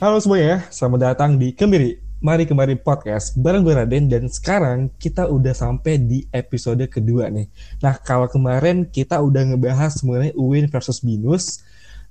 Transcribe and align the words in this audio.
Halo 0.00 0.16
semuanya, 0.16 0.64
selamat 0.72 1.12
datang 1.12 1.36
di 1.36 1.52
Kemiri. 1.52 2.00
Mari 2.24 2.48
kembali 2.48 2.80
podcast 2.80 3.36
bareng 3.36 3.60
gue 3.60 3.76
Raden 3.76 4.08
dan 4.08 4.32
sekarang 4.32 4.88
kita 4.96 5.28
udah 5.28 5.52
sampai 5.52 6.00
di 6.00 6.24
episode 6.32 6.80
kedua 6.88 7.28
nih. 7.28 7.52
Nah 7.84 8.00
kalau 8.00 8.24
kemarin 8.24 8.88
kita 8.88 9.20
udah 9.20 9.52
ngebahas 9.52 10.00
mengenai 10.00 10.32
UIN 10.32 10.72
versus 10.72 11.04
BINUS. 11.04 11.60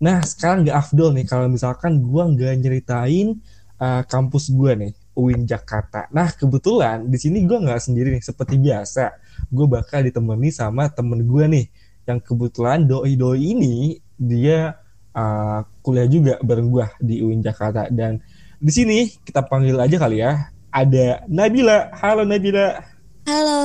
Nah 0.06 0.22
sekarang 0.22 0.70
gak 0.70 0.78
afdol 0.86 1.18
nih 1.18 1.26
kalau 1.26 1.50
misalkan 1.50 1.98
gue 2.06 2.24
nggak 2.30 2.62
nyeritain 2.62 3.42
uh, 3.82 4.06
kampus 4.06 4.54
gue 4.54 4.70
nih, 4.86 4.94
UIN 5.18 5.50
Jakarta. 5.50 6.06
Nah 6.14 6.30
kebetulan 6.30 7.10
di 7.10 7.18
sini 7.18 7.42
gue 7.42 7.58
nggak 7.58 7.90
sendiri 7.90 8.14
nih, 8.14 8.22
seperti 8.22 8.62
biasa. 8.62 9.18
Gue 9.50 9.66
bakal 9.66 10.06
ditemani 10.06 10.54
sama 10.54 10.94
temen 10.94 11.26
gue 11.26 11.46
nih, 11.50 11.66
yang 12.06 12.22
kebetulan 12.22 12.86
doi-doi 12.86 13.58
ini 13.58 13.98
dia 14.14 14.78
uh, 15.14 15.66
kuliah 15.82 16.08
juga 16.10 16.34
bareng 16.42 16.70
gue 16.70 16.86
di 17.02 17.16
UIN 17.24 17.42
Jakarta 17.42 17.88
dan 17.90 18.22
di 18.60 18.72
sini 18.74 19.08
kita 19.24 19.48
panggil 19.48 19.80
aja 19.80 19.96
kali 19.96 20.20
ya. 20.20 20.52
Ada 20.70 21.26
Nabila. 21.26 21.90
Halo 21.98 22.28
Nabila. 22.28 22.78
Halo, 23.26 23.60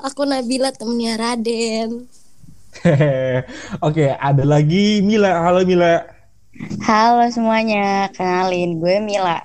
aku 0.00 0.24
Nabila 0.24 0.72
temennya 0.72 1.20
Raden. 1.20 2.08
Oke, 3.86 4.12
ada 4.12 4.44
lagi 4.44 5.00
Mila. 5.04 5.40
Halo 5.44 5.64
Mila. 5.66 6.04
Halo 6.84 7.28
semuanya, 7.28 8.08
kenalin 8.16 8.80
gue 8.80 8.96
Mila. 9.04 9.44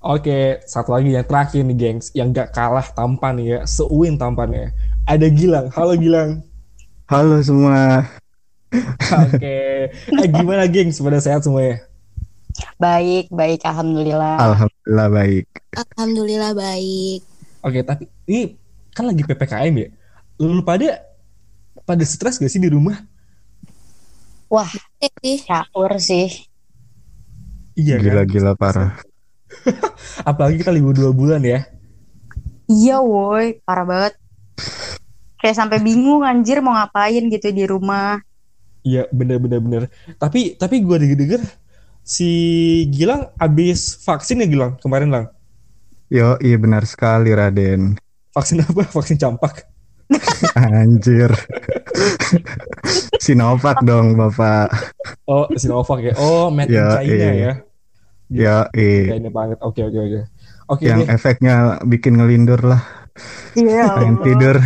Oke, 0.00 0.64
satu 0.64 0.96
lagi 0.96 1.12
yang 1.12 1.28
terakhir 1.28 1.60
nih 1.60 1.76
gengs, 1.76 2.08
yang 2.16 2.32
gak 2.32 2.56
kalah 2.56 2.88
tampan 2.96 3.36
ya, 3.36 3.68
seuin 3.68 4.16
tampannya. 4.16 4.72
Ada 5.04 5.28
Gilang. 5.28 5.68
Halo 5.76 5.92
Gilang. 5.92 6.40
Halo 7.04 7.44
semua. 7.44 8.08
Oke, 9.26 9.56
eh, 9.90 10.28
gimana 10.30 10.70
gengs? 10.70 11.02
Pada 11.02 11.18
sehat 11.18 11.42
semuanya? 11.42 11.82
Baik, 12.78 13.30
baik, 13.30 13.60
alhamdulillah. 13.66 14.38
Alhamdulillah 14.38 15.08
baik. 15.10 15.46
Alhamdulillah 15.74 16.52
baik. 16.54 17.20
Oke, 17.66 17.82
tapi 17.82 18.04
ini 18.30 18.54
kan 18.94 19.06
lagi 19.06 19.22
PPKM 19.26 19.74
ya. 19.74 19.88
Lu 20.40 20.62
pada 20.62 21.02
pada 21.84 22.04
stres 22.06 22.38
gak 22.38 22.50
sih 22.50 22.62
di 22.62 22.70
rumah? 22.70 23.02
Wah, 24.50 24.70
sih. 25.22 25.42
caur 25.46 25.98
sih. 26.02 26.30
Iya 27.78 27.98
kan? 27.98 28.04
Gila-gila 28.06 28.52
parah. 28.58 28.98
Apalagi 30.28 30.62
kita 30.62 30.74
libur 30.74 30.94
dua 30.94 31.14
bulan 31.14 31.42
ya. 31.42 31.66
Iya, 32.70 33.02
woi, 33.02 33.58
parah 33.66 33.86
banget. 33.86 34.14
Kayak 35.42 35.56
sampai 35.58 35.78
bingung 35.82 36.22
anjir 36.22 36.62
mau 36.62 36.74
ngapain 36.74 37.26
gitu 37.30 37.50
di 37.50 37.64
rumah. 37.66 38.22
Iya, 38.80 39.04
bener-bener 39.12 39.60
bener. 39.60 39.82
Tapi 40.16 40.56
tapi 40.56 40.80
gue 40.80 40.96
denger 40.96 41.42
si 42.00 42.30
Gilang 42.88 43.28
abis 43.36 44.00
vaksin 44.00 44.40
ya 44.40 44.48
Gilang 44.48 44.80
kemarin 44.80 45.12
lang. 45.12 45.24
Yo, 46.10 46.34
iya 46.42 46.56
benar 46.58 46.82
sekali 46.88 47.30
Raden. 47.30 47.94
Vaksin 48.34 48.64
apa? 48.64 48.82
Vaksin 48.96 49.20
campak. 49.20 49.68
Anjir. 50.58 51.30
Sinovac 53.22 53.78
dong 53.86 54.18
Bapak. 54.18 54.72
Oh, 55.28 55.46
Sinovac 55.54 56.02
ya. 56.02 56.14
Oh, 56.18 56.50
made 56.50 56.72
in 56.74 56.82
Ya, 56.82 56.98
China 56.98 57.14
iya. 57.14 57.30
ya. 57.30 57.52
Ya, 58.30 58.56
iya. 58.74 59.18
China 59.18 59.28
banget. 59.30 59.58
Oke, 59.62 59.86
oke, 59.86 59.98
oke. 59.98 60.20
Oke 60.70 60.86
Yang 60.86 61.00
deh. 61.06 61.14
efeknya 61.14 61.54
bikin 61.82 62.18
ngelindur 62.18 62.62
lah. 62.62 62.82
Iya. 63.56 63.84
Pengen 63.98 64.16
tidur. 64.22 64.56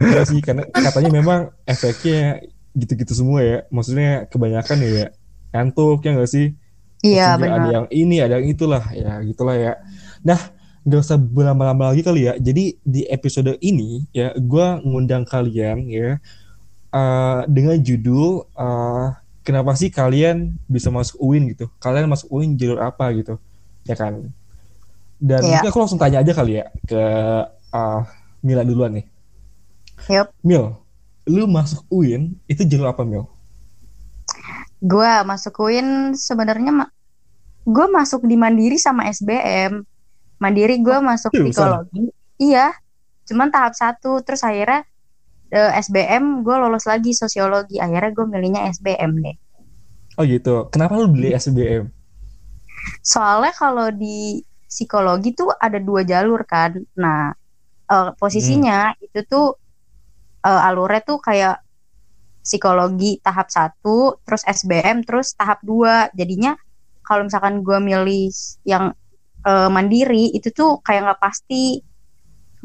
Iya 0.00 0.22
sih, 0.28 0.40
karena 0.44 0.64
katanya 0.68 1.10
memang 1.22 1.40
efeknya 1.64 2.42
gitu-gitu 2.74 3.12
semua 3.14 3.40
ya. 3.40 3.58
Maksudnya 3.70 4.26
kebanyakan 4.28 4.78
ya 4.84 5.06
ngantuk 5.54 6.02
ya 6.02 6.10
nggak 6.18 6.30
sih? 6.30 6.46
Iya, 7.04 7.36
juga 7.36 7.44
Ada 7.44 7.44
benar. 7.44 7.68
yang 7.70 7.86
ini, 7.92 8.16
ada 8.18 8.34
yang 8.40 8.48
itulah, 8.48 8.84
ya 8.96 9.20
gitulah 9.22 9.56
ya. 9.60 9.72
Nah, 10.24 10.40
nggak 10.88 11.00
usah 11.04 11.20
berlama-lama 11.20 11.92
lagi 11.92 12.00
kali 12.00 12.26
ya. 12.28 12.34
Jadi 12.40 12.80
di 12.80 13.04
episode 13.06 13.60
ini 13.60 14.08
ya, 14.10 14.32
gue 14.32 14.66
ngundang 14.82 15.28
kalian 15.28 15.84
ya 15.92 16.16
eh, 16.92 17.40
dengan 17.48 17.76
judul 17.76 18.48
eh, 18.56 19.06
kenapa 19.44 19.76
sih 19.76 19.92
kalian 19.92 20.56
bisa 20.64 20.88
masuk 20.88 21.20
UIN 21.20 21.52
gitu? 21.52 21.68
Kalian 21.76 22.08
masuk 22.08 22.32
UIN 22.32 22.56
jalur 22.56 22.80
apa 22.80 23.12
gitu? 23.12 23.36
Ya 23.84 23.94
kan? 23.94 24.32
Dan 25.18 25.40
mungkin 25.42 25.68
aku 25.70 25.78
langsung 25.80 26.00
tanya 26.00 26.20
aja 26.20 26.32
kali 26.34 26.60
ya 26.60 26.66
ke 26.84 27.02
eh, 27.48 28.00
Mila 28.44 28.62
duluan 28.66 28.92
nih. 29.00 29.06
Yup. 30.10 30.28
Mil, 30.44 30.76
lu 31.24 31.48
masuk 31.48 31.86
UIN 31.88 32.36
itu 32.44 32.62
jalur 32.68 32.92
apa 32.92 33.02
Mil? 33.08 33.24
Gue 34.84 35.10
masuk 35.24 35.64
UIN 35.64 36.12
sebenarnya 36.12 36.72
ma- 36.84 36.92
gue 37.64 37.86
masuk 37.88 38.28
di 38.28 38.36
Mandiri 38.36 38.76
sama 38.76 39.08
SBM. 39.08 39.80
Mandiri 40.36 40.76
gue 40.84 40.98
masuk 41.00 41.32
seriusan? 41.32 41.48
psikologi. 41.48 42.04
Iya. 42.36 42.76
Cuman 43.24 43.48
tahap 43.48 43.72
satu 43.72 44.20
terus 44.20 44.44
akhirnya 44.44 44.84
eh, 45.48 45.72
SBM 45.80 46.44
gue 46.44 46.56
lolos 46.60 46.84
lagi 46.84 47.16
sosiologi. 47.16 47.80
Akhirnya 47.80 48.12
gue 48.12 48.26
milihnya 48.28 48.68
SBM 48.68 49.12
deh. 49.24 49.36
Oh 50.20 50.24
gitu. 50.28 50.68
Kenapa 50.68 51.00
lu 51.00 51.08
beli 51.08 51.32
SBM? 51.32 51.88
Soalnya 53.00 53.56
kalau 53.56 53.88
di 53.88 54.44
psikologi 54.74 55.30
tuh 55.38 55.48
ada 55.66 55.78
dua 55.78 56.02
jalur 56.02 56.42
kan. 56.52 56.74
Nah, 56.98 57.30
eh, 57.94 58.10
posisinya 58.18 58.98
itu 58.98 59.20
tuh 59.32 59.46
eh, 60.48 60.66
alurnya 60.68 61.00
tuh 61.06 61.18
kayak 61.22 61.62
psikologi 62.44 63.22
tahap 63.24 63.48
satu, 63.48 64.20
terus 64.26 64.42
SBM, 64.44 65.06
terus 65.06 65.32
tahap 65.38 65.58
dua. 65.64 66.10
Jadinya 66.18 66.52
kalau 67.06 67.22
misalkan 67.28 67.62
gue 67.66 67.78
milih 67.78 68.34
yang 68.66 68.84
eh, 69.46 69.68
mandiri 69.70 70.34
itu 70.36 70.48
tuh 70.50 70.82
kayak 70.86 71.00
nggak 71.06 71.20
pasti 71.22 71.62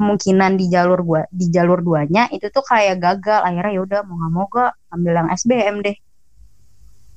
kemungkinan 0.00 0.56
di 0.56 0.66
jalur 0.72 1.00
gua 1.04 1.22
di 1.28 1.52
jalur 1.52 1.84
duanya 1.84 2.24
itu 2.32 2.48
tuh 2.48 2.64
kayak 2.64 3.04
gagal 3.04 3.44
akhirnya 3.44 3.72
ya 3.76 3.82
udah 3.84 4.00
mau 4.08 4.16
nggak 4.16 4.32
mau 4.32 4.46
gue 4.48 4.66
ambil 4.96 5.12
yang 5.12 5.28
SBM 5.28 5.76
deh 5.84 5.96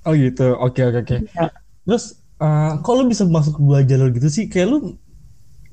Oh 0.04 0.14
gitu. 0.16 0.56
Oke 0.60 0.84
oke 0.84 1.00
oke. 1.04 1.18
Iya. 1.24 1.48
Terus 1.88 2.23
eh, 2.44 2.72
kok 2.84 2.94
lu 3.00 3.04
bisa 3.08 3.24
masuk 3.24 3.56
dua 3.64 3.82
jalur 3.88 4.12
gitu 4.12 4.28
sih? 4.28 4.52
Kayak 4.52 4.68
lu 4.76 4.78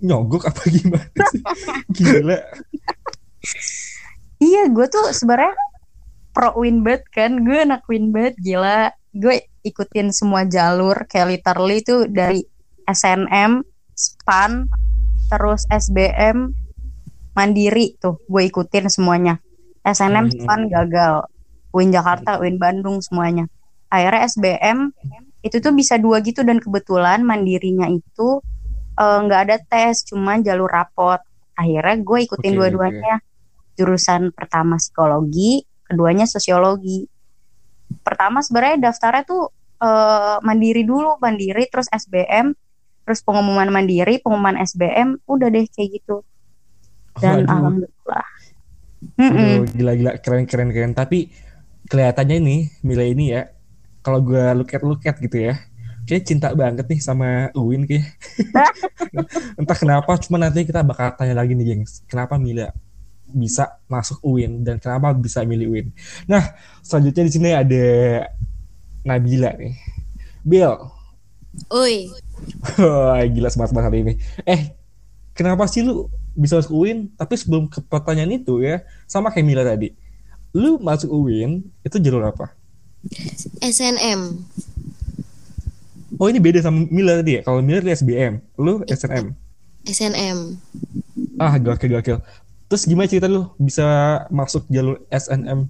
nyogok 0.01 0.49
apa 0.49 0.63
gimana 0.71 1.23
sih? 1.29 1.43
Gila. 1.99 2.39
Iya, 4.41 4.63
gue 4.73 4.87
tuh 4.89 5.13
sebenarnya 5.13 5.53
pro 6.33 6.57
Winbet 6.57 7.05
kan, 7.13 7.45
gue 7.45 7.61
anak 7.61 7.85
Winbet 7.85 8.39
gila. 8.41 8.89
Gue 9.13 9.45
ikutin 9.61 10.15
semua 10.15 10.49
jalur 10.49 10.97
kayak 11.05 11.29
literally 11.29 11.85
itu 11.85 12.09
dari 12.09 12.41
SNM, 12.89 13.61
SPAN, 13.93 14.65
terus 15.29 15.69
SBM, 15.69 16.57
Mandiri 17.37 18.01
tuh 18.01 18.17
gue 18.25 18.43
ikutin 18.49 18.89
semuanya. 18.89 19.39
SNM, 19.85 20.33
Hmm. 20.33 20.35
SPAN 20.41 20.61
gagal, 20.73 21.29
Win 21.77 21.93
Jakarta, 21.93 22.41
Win 22.41 22.57
Bandung 22.57 23.05
semuanya. 23.05 23.45
Akhirnya 23.93 24.25
SBM 24.25 24.79
itu 25.41 25.57
tuh 25.61 25.73
bisa 25.73 25.97
dua 25.97 26.21
gitu 26.21 26.45
dan 26.45 26.61
kebetulan 26.61 27.25
Mandirinya 27.25 27.89
itu 27.89 28.41
eh, 28.97 29.19
nggak 29.25 29.41
ada 29.49 29.57
tes, 29.61 30.05
cuma 30.05 30.37
jalur 30.41 30.69
rapot. 30.69 31.21
Akhirnya 31.57 31.97
gue 32.01 32.19
ikutin 32.25 32.53
Oke, 32.53 32.59
dua-duanya 32.59 33.21
jurusan 33.77 34.33
pertama 34.33 34.77
psikologi, 34.77 35.65
keduanya 35.89 36.29
sosiologi. 36.29 37.09
Pertama 38.05 38.45
sebenarnya 38.45 38.93
daftarnya 38.93 39.25
tuh 39.25 39.49
eh, 39.81 40.37
mandiri 40.45 40.85
dulu, 40.85 41.17
mandiri 41.21 41.65
terus 41.73 41.89
SBM, 41.89 42.53
terus 43.05 43.21
pengumuman 43.25 43.69
mandiri, 43.73 44.21
pengumuman 44.21 44.61
SBM, 44.61 45.25
udah 45.25 45.49
deh 45.49 45.65
kayak 45.73 46.01
gitu. 46.01 46.23
Dan 47.19 47.45
Waduh. 47.45 47.53
alhamdulillah. 47.53 48.29
Gila-gila 49.75 50.13
keren 50.21 50.45
keren 50.45 50.71
keren. 50.71 50.93
Tapi 50.93 51.33
kelihatannya 51.89 52.37
ini 52.39 52.57
Mila 52.85 53.05
ini 53.05 53.33
ya, 53.33 53.49
kalau 54.01 54.21
gue 54.25 54.45
look 54.57 54.73
at 54.73 54.83
look 54.85 55.03
at 55.05 55.17
gitu 55.21 55.51
ya, 55.51 55.55
kayak 56.09 56.25
cinta 56.27 56.51
banget 56.57 56.87
nih 56.89 57.01
sama 57.01 57.53
Uin 57.55 57.85
kayak. 57.87 58.07
Entah 59.61 59.79
kenapa, 59.79 60.17
cuma 60.23 60.41
nanti 60.41 60.65
kita 60.65 60.83
bakal 60.83 61.15
tanya 61.15 61.39
lagi 61.39 61.53
nih 61.55 61.77
gengs, 61.77 62.03
kenapa 62.09 62.37
Mila 62.41 62.73
bisa 63.31 63.79
masuk 63.87 64.19
UIN 64.27 64.67
dan 64.67 64.83
kenapa 64.83 65.15
bisa 65.15 65.47
milih 65.47 65.71
UIN. 65.71 65.87
Nah, 66.27 66.51
selanjutnya 66.83 67.23
di 67.31 67.33
sini 67.33 67.49
ada 67.55 67.87
Nabila 69.07 69.55
nih. 69.55 69.75
Bill, 70.43 70.75
Oi, 71.71 72.07
Wah, 72.79 73.21
gila 73.27 73.51
semangat 73.51 73.73
banget 73.75 73.87
hari 73.91 73.99
ini. 74.07 74.15
Eh, 74.47 74.71
kenapa 75.35 75.67
sih 75.67 75.83
lu 75.83 76.07
bisa 76.33 76.57
masuk 76.63 76.73
UIN? 76.73 77.11
Tapi 77.19 77.35
sebelum 77.35 77.67
ke 77.67 77.83
pertanyaan 77.85 78.39
itu 78.39 78.63
ya, 78.63 78.87
sama 79.11 79.35
kayak 79.35 79.47
Mila 79.47 79.63
tadi. 79.67 79.91
Lu 80.55 80.79
masuk 80.79 81.11
UIN, 81.11 81.63
itu 81.83 81.97
jalur 81.99 82.23
apa? 82.27 82.55
SNM. 83.61 84.21
Oh, 86.21 86.29
ini 86.29 86.37
beda 86.37 86.61
sama 86.61 86.85
Mila 86.93 87.21
tadi 87.25 87.41
ya? 87.41 87.43
Kalau 87.47 87.65
Mila 87.65 87.81
di 87.81 87.93
SBM, 87.97 88.45
lu 88.61 88.85
SNM. 88.85 89.33
SNM. 89.89 90.39
Ah, 91.41 91.57
gokil, 91.57 91.97
gokil. 91.97 92.21
Terus 92.69 92.85
gimana 92.85 93.09
cerita 93.09 93.27
lu 93.27 93.49
bisa 93.57 94.21
masuk 94.29 94.69
jalur 94.69 95.01
SNM? 95.09 95.67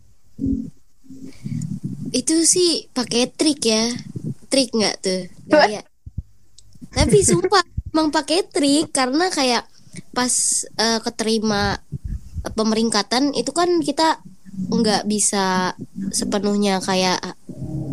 Itu 2.11 2.43
sih 2.45 2.91
pakai 2.91 3.31
trik 3.31 3.63
ya. 3.63 3.89
trik 4.51 4.75
nggak 4.75 4.97
tuh 4.99 5.31
tapi 6.91 7.23
sumpah 7.23 7.63
emang 7.95 8.11
pakai 8.11 8.43
trik 8.51 8.91
karena 8.91 9.31
kayak 9.31 9.63
pas 10.11 10.67
eh, 10.75 10.99
keterima 11.03 11.79
pemeringkatan 12.43 13.31
itu 13.39 13.55
kan 13.55 13.79
kita 13.79 14.19
nggak 14.69 15.09
bisa 15.09 15.73
sepenuhnya 16.13 16.83
kayak 16.85 17.19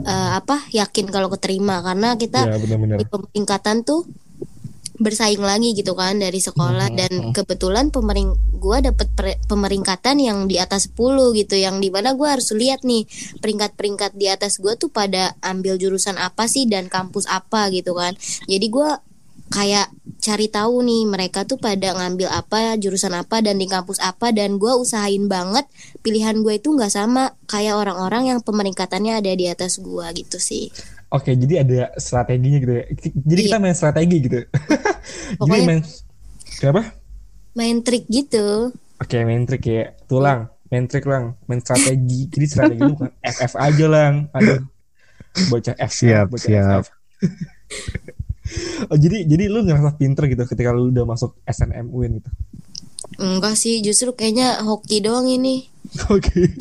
eh, 0.03 0.31
apa 0.35 0.67
yakin 0.75 1.07
kalau 1.07 1.31
keterima. 1.31 1.79
Karena 1.79 2.19
kita 2.19 2.43
ya 2.43 2.57
benar-benar. 2.59 2.97
di 2.99 3.05
pemeringkatan 3.07 3.87
tuh 3.87 4.03
bersaing 4.97 5.45
lagi 5.45 5.77
gitu 5.77 5.93
kan 5.93 6.17
dari 6.17 6.41
sekolah. 6.41 6.89
Mhm, 6.89 6.97
dan 6.97 7.11
mhm. 7.13 7.33
kebetulan 7.37 7.93
pemering 7.93 8.33
gua 8.57 8.81
dapet 8.81 9.07
per- 9.13 9.39
pemeringkatan 9.45 10.17
yang 10.17 10.49
di 10.49 10.57
atas 10.57 10.89
10 10.89 11.31
gitu. 11.37 11.53
Yang 11.53 11.87
di 11.87 11.89
mana 11.93 12.17
gua 12.17 12.35
harus 12.35 12.49
lihat 12.51 12.81
nih 12.81 13.05
peringkat-peringkat 13.39 14.17
di 14.17 14.27
atas 14.27 14.57
gua 14.57 14.73
tuh 14.73 14.89
pada 14.89 15.37
ambil 15.45 15.77
jurusan 15.77 16.17
apa 16.17 16.49
sih 16.49 16.65
dan 16.65 16.89
kampus 16.89 17.29
apa 17.29 17.69
gitu 17.69 17.93
kan. 17.93 18.17
Jadi 18.49 18.67
gua 18.73 18.99
kayak 19.47 19.87
cari 20.19 20.47
tahu 20.47 20.83
nih 20.83 21.07
mereka 21.07 21.47
tuh 21.47 21.55
pada 21.55 21.95
ngambil 21.95 22.27
apa 22.27 22.75
jurusan 22.75 23.15
apa 23.15 23.39
dan 23.39 23.55
di 23.55 23.65
kampus 23.65 23.97
apa 23.99 24.35
dan 24.35 24.59
gua 24.59 24.75
usahain 24.75 25.25
banget 25.25 25.63
pilihan 26.01 26.43
gue 26.43 26.59
itu 26.59 26.71
nggak 26.71 26.91
sama 26.91 27.31
kayak 27.47 27.79
orang-orang 27.79 28.35
yang 28.35 28.39
pemeringkatannya 28.43 29.17
ada 29.17 29.31
di 29.31 29.47
atas 29.47 29.79
gua 29.79 30.11
gitu 30.11 30.35
sih 30.37 30.67
Oke, 31.07 31.39
jadi 31.39 31.63
ada 31.63 31.95
strateginya 31.95 32.59
gitu 32.59 32.73
ya. 32.75 32.83
Jadi 33.15 33.41
kita 33.47 33.63
main 33.63 33.71
strategi 33.71 34.27
gitu. 34.27 34.43
jadi 34.43 35.39
Pokoknya- 35.39 35.63
main 35.63 35.79
Kenapa? 36.59 36.81
main 37.55 37.77
trik 37.79 38.11
gitu 38.11 38.75
Oke, 38.99 39.23
main 39.23 39.47
trik 39.47 39.63
ya. 39.63 39.95
Tulang, 40.03 40.51
main 40.67 40.83
trik 40.83 41.07
lang, 41.07 41.39
main 41.47 41.63
strategi. 41.63 42.27
Jadi 42.27 42.45
strategi 42.45 42.83
lu 42.83 42.99
kan 42.99 43.15
FF 43.23 43.53
aja 43.55 43.85
lang. 43.87 44.13
Aduh. 44.35 44.67
Bocah 45.47 45.79
F. 45.79 45.91
Siap, 45.95 46.25
bocah 46.27 46.43
siap. 46.43 46.83
FF. 46.83 46.87
oh, 48.89 48.97
jadi 48.97 49.23
jadi 49.23 49.43
lu 49.47 49.61
ngerasa 49.61 49.95
pinter 49.95 50.25
gitu 50.25 50.43
ketika 50.43 50.69
lu 50.69 50.89
udah 50.89 51.05
masuk 51.05 51.35
SNM 51.43 51.87
UIN 51.87 52.17
gitu. 52.17 52.29
Enggak 53.17 53.55
sih, 53.55 53.79
justru 53.79 54.11
kayaknya 54.11 54.61
hoki 54.61 54.99
doang 54.99 55.25
ini. 55.25 55.67
Oke. 56.09 56.51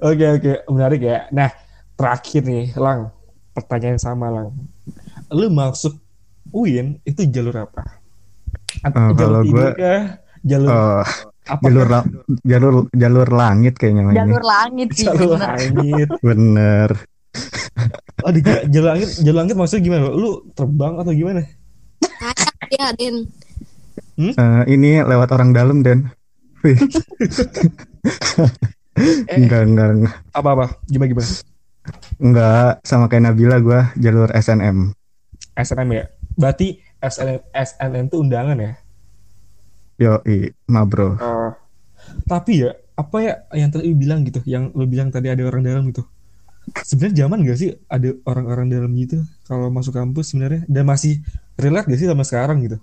Oke 0.00 0.24
oke 0.30 0.52
menarik 0.68 1.00
ya. 1.00 1.26
Nah 1.30 1.50
terakhir 1.94 2.42
nih 2.44 2.76
Lang 2.76 3.10
pertanyaan 3.50 3.96
yang 3.96 4.02
sama 4.02 4.26
Lang. 4.28 4.48
Lu 5.30 5.48
masuk 5.48 5.96
UIN 6.50 7.00
itu 7.02 7.26
jalur 7.26 7.56
apa? 7.60 7.98
At- 8.80 8.94
Oh, 8.94 9.10
kalau 9.12 9.40
gua- 9.42 9.72
kah? 9.72 10.20
jalur 10.42 10.68
Oh, 10.68 11.02
apa? 11.44 11.62
jalur 11.64 11.86
la- 11.88 12.10
jalur 12.44 12.74
jalur 12.92 13.28
langit 13.30 13.74
kayaknya 13.74 14.02
ini. 14.04 14.14
jalur 14.14 14.42
langit 14.44 14.88
sih 14.92 15.06
jalur 15.08 15.34
bener. 15.34 15.48
langit. 15.48 16.08
Bener. 16.20 16.90
Oh, 18.24 18.32
di 18.32 18.40
jalur 18.72 18.96
langit, 18.96 19.20
jalur 19.20 19.38
langit 19.44 19.52
maksudnya 19.52 19.84
gimana? 19.84 20.08
Lu 20.08 20.48
terbang 20.56 20.96
atau 20.96 21.12
gimana? 21.12 21.44
Kayak 22.64 22.80
ya, 22.80 22.88
Den. 22.96 23.16
Eh, 24.16 24.62
ini 24.72 25.04
lewat 25.04 25.28
orang 25.36 25.52
dalam 25.52 25.84
dan 25.84 26.08
Wih, 26.64 26.78
Eh, 29.28 29.36
enggak 29.44 29.68
enggak 29.68 29.88
enggak 30.00 30.16
apa-apa? 30.32 30.80
Gimana 30.88 31.08
gimana? 31.12 31.28
enggak 32.16 32.80
sama 32.80 33.12
kayak 33.12 33.28
Nabila 33.28 33.60
gua 33.60 33.92
jalur 34.00 34.32
SNM. 34.32 34.96
SNM 35.60 35.88
ya. 35.92 36.04
Berarti 36.40 36.80
SNM 37.04 37.44
SNM 37.52 38.04
itu 38.08 38.16
undangan 38.24 38.56
ya? 38.56 38.72
Yo, 40.00 40.24
ma 40.72 40.88
bro. 40.88 41.20
Eh, 41.20 41.50
tapi 42.24 42.64
ya 42.64 42.72
apa 42.96 43.16
ya 43.20 43.34
yang 43.52 43.68
tadi 43.68 43.92
lu 43.92 43.96
bilang 44.00 44.24
gitu, 44.24 44.40
yang 44.48 44.72
lu 44.72 44.88
bilang 44.88 45.12
tadi 45.12 45.28
ada 45.28 45.44
orang 45.44 45.60
dalam 45.60 45.84
gitu. 45.92 46.06
Sebenarnya 46.84 47.16
zaman 47.24 47.38
gak 47.44 47.58
sih 47.60 47.70
ada 47.86 48.08
orang-orang 48.24 48.66
dalam 48.72 48.90
gitu 48.96 49.20
kalau 49.44 49.68
masuk 49.68 49.92
kampus 49.94 50.32
sebenarnya 50.32 50.62
dan 50.68 50.84
masih 50.88 51.20
relate 51.60 51.86
gak 51.88 52.00
sih 52.00 52.08
sama 52.08 52.24
sekarang 52.24 52.58
gitu? 52.64 52.78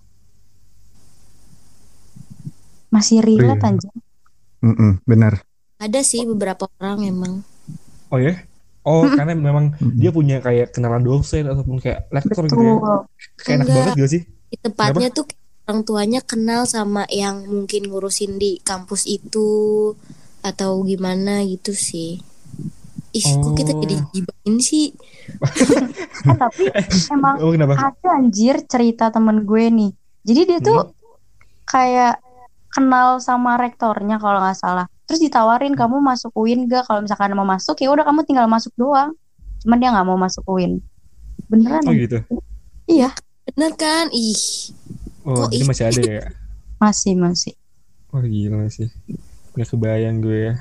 masih 2.92 3.24
relate 3.24 3.64
Iya. 3.64 3.70
anjir 3.72 3.92
Mm-mm, 4.62 5.02
benar. 5.10 5.42
Ada 5.82 6.06
sih 6.06 6.22
beberapa 6.30 6.70
orang 6.78 7.02
emang. 7.10 7.34
Oh 8.14 8.22
ya? 8.22 8.38
Oh, 8.86 9.10
karena 9.10 9.34
memang 9.34 9.74
dia 9.98 10.14
punya 10.14 10.38
kayak 10.38 10.70
kenalan 10.74 11.02
dosen 11.02 11.50
ataupun 11.50 11.82
kayak 11.82 12.06
lektor 12.14 12.46
gitu 12.46 12.62
ya. 12.62 12.76
Kayak 13.42 13.56
enak 13.58 13.66
Enggak. 13.66 13.74
banget 13.74 13.94
gak 13.98 14.12
sih? 14.14 14.22
Di 14.52 14.58
Tepatnya 14.62 15.10
tuh 15.10 15.26
orang 15.66 15.82
tuanya 15.82 16.22
kenal 16.22 16.70
sama 16.70 17.10
yang 17.10 17.42
mungkin 17.50 17.90
ngurusin 17.90 18.38
di 18.38 18.62
kampus 18.62 19.10
itu 19.10 19.50
atau 20.46 20.82
gimana 20.86 21.42
gitu 21.46 21.74
sih. 21.74 22.22
Ih, 23.12 23.26
kok 23.38 23.52
kita 23.54 23.72
Oh. 23.72 23.80
jadi 23.80 23.96
gibain 24.10 24.56
sih? 24.58 24.96
eh 26.28 26.38
tapi 26.38 26.64
emang 27.10 27.36
Oh, 27.40 27.52
kenapa? 27.52 27.76
ada 27.76 28.10
anjir 28.14 28.64
cerita 28.66 29.10
temen 29.10 29.44
gue 29.44 29.68
nih 29.68 29.92
jadi 30.22 30.42
dia 30.46 30.60
tuh 30.60 30.96
kayak 31.66 32.20
kenal 32.70 33.18
sama 33.18 33.56
rektornya 33.56 34.16
kalau 34.16 34.40
nggak 34.40 34.56
salah 34.56 34.86
terus 35.04 35.20
ditawarin 35.20 35.74
kamu 35.74 36.00
masuk 36.00 36.32
UIN 36.34 36.66
gak 36.66 36.86
kalau 36.86 37.02
misalkan 37.02 37.34
mau 37.34 37.44
masuk 37.44 37.76
ya 37.78 37.90
udah 37.90 38.04
kamu 38.04 38.24
tinggal 38.24 38.48
masuk 38.48 38.72
doang 38.76 39.12
cuman 39.60 39.78
dia 39.78 39.90
nggak 39.92 40.08
mau 40.08 40.16
masuk 40.16 40.44
UIN 40.46 40.80
beneran 41.48 41.84
Oh 41.84 41.92
anjir. 41.92 42.08
gitu. 42.08 42.18
iya 42.88 43.12
Bener 43.52 43.74
kan? 43.74 44.08
Ih, 44.12 44.72
Oh, 45.22 45.36
Kok 45.36 45.52
ini 45.52 45.60
ih? 45.60 45.68
masih 45.68 45.86
ada 45.86 46.02
ya? 46.02 46.26
masih 46.78 47.14
masih 47.14 47.54
Wah 48.08 48.24
gila 48.24 48.68
sih. 48.68 48.88
Gak 49.54 49.68
kebayang 49.68 50.20
gue 50.20 50.38
ya. 50.48 50.54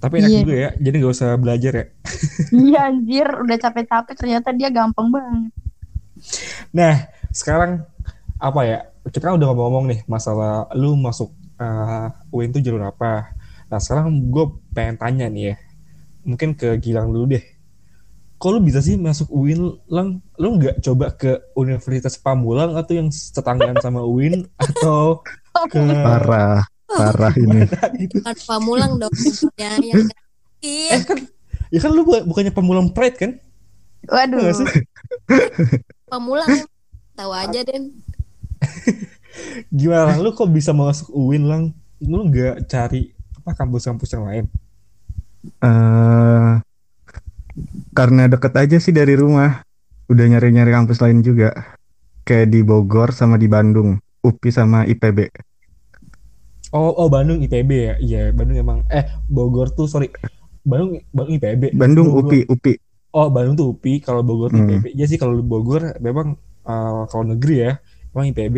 Tapi 0.00 0.14
enak 0.18 0.30
Iya. 0.32 0.40
juga 0.40 0.54
ya. 0.56 0.70
Jadi 0.80 0.94
gak 0.98 1.12
usah 1.12 1.30
belajar 1.36 1.72
ya. 1.76 1.86
iya 2.66 2.80
anjir 2.88 3.26
udah 3.28 3.56
capek-capek 3.60 4.14
ternyata 4.16 4.48
dia 4.50 4.68
gampang 4.72 5.08
banget 5.12 5.52
Nah, 6.70 6.94
sekarang 7.32 7.84
apa 8.36 8.60
ya? 8.64 8.78
Kita 9.08 9.32
kan 9.32 9.40
udah 9.40 9.46
ngomong-ngomong 9.48 9.84
nih 9.88 10.00
masalah 10.04 10.68
lu 10.76 10.92
masuk 10.96 11.32
uh, 11.56 12.12
UIN 12.28 12.52
itu 12.52 12.60
jalur 12.60 12.84
apa. 12.84 13.32
Nah, 13.72 13.80
sekarang 13.80 14.28
gue 14.28 14.44
pengen 14.72 14.96
tanya 15.00 15.26
nih 15.28 15.44
ya. 15.52 15.56
Mungkin 16.24 16.52
ke 16.52 16.76
Gilang 16.76 17.08
dulu 17.08 17.32
deh. 17.32 17.44
Kok 18.36 18.50
lu 18.52 18.60
bisa 18.60 18.80
sih 18.80 18.96
masuk 18.96 19.28
UIN, 19.28 19.80
Lang? 19.88 20.20
Lu 20.36 20.56
nggak 20.56 20.80
coba 20.80 21.12
ke 21.12 21.40
Universitas 21.56 22.16
Pamulang 22.16 22.72
atau 22.72 22.92
yang 22.96 23.08
tetanggaan 23.08 23.76
sama 23.80 24.00
UIN 24.00 24.48
atau 24.56 25.20
ke 25.72 25.76
Parah, 25.76 26.64
parah 26.98 27.34
ini. 27.38 27.60
gitu? 28.02 28.18
kan 28.24 28.36
pamulang 28.46 28.98
dong. 28.98 29.12
ya, 29.54 29.78
yang 29.78 30.08
Eh 30.92 31.00
kan, 31.08 31.16
ya 31.72 31.78
kan 31.80 31.90
lu 31.96 32.04
bu- 32.04 32.26
bukannya 32.28 32.52
Pamulang 32.52 32.92
Pride 32.92 33.16
kan? 33.16 33.32
waduh 34.04 34.40
Nggak 34.40 34.56
sih? 34.60 34.66
pamulang 36.12 36.48
tahu 37.16 37.32
aja 37.32 37.60
Den. 37.64 37.96
Gimana 39.72 40.20
lu 40.20 40.36
kok 40.36 40.52
bisa 40.52 40.76
masuk 40.76 41.08
UIN 41.12 41.44
lang? 41.48 41.62
Lu 42.04 42.28
nggak 42.28 42.68
cari 42.68 43.12
apa 43.40 43.56
kampus-kampus 43.56 44.10
yang 44.12 44.24
lain? 44.28 44.44
eh 45.64 46.52
karena 47.96 48.28
deket 48.28 48.52
aja 48.56 48.76
sih 48.76 48.92
dari 48.92 49.16
rumah. 49.16 49.64
Udah 50.12 50.24
nyari-nyari 50.28 50.72
kampus 50.76 51.00
lain 51.00 51.24
juga. 51.24 51.56
Kayak 52.26 52.52
di 52.52 52.60
Bogor 52.60 53.16
sama 53.16 53.40
di 53.40 53.48
Bandung. 53.48 53.96
UPI 54.20 54.50
sama 54.52 54.84
IPB. 54.84 55.32
Oh, 56.70 56.94
oh 56.94 57.08
Bandung 57.10 57.42
IPB 57.42 57.70
ya? 57.70 57.94
Iya, 57.98 58.20
Bandung 58.30 58.56
emang 58.56 58.78
eh 58.90 59.02
Bogor 59.26 59.74
tuh 59.74 59.90
sorry. 59.90 60.06
Bandung 60.62 61.02
Bandung 61.10 61.34
IPB. 61.34 61.74
Bandung 61.74 62.14
Bogor- 62.14 62.30
UPI, 62.30 62.40
UPI. 62.46 62.74
Oh, 63.10 63.26
Bandung 63.26 63.58
tuh 63.58 63.74
UPI, 63.74 63.98
kalau 63.98 64.22
Bogor 64.22 64.54
tuh 64.54 64.62
Hmm. 64.62 64.78
IPB. 64.78 64.94
Iya 64.94 65.06
sih 65.10 65.18
kalau 65.18 65.34
Bogor 65.42 65.98
memang 65.98 66.38
uh, 66.62 67.02
kalau 67.10 67.26
negeri 67.26 67.66
ya, 67.66 67.72
emang 68.14 68.30
IPB 68.30 68.56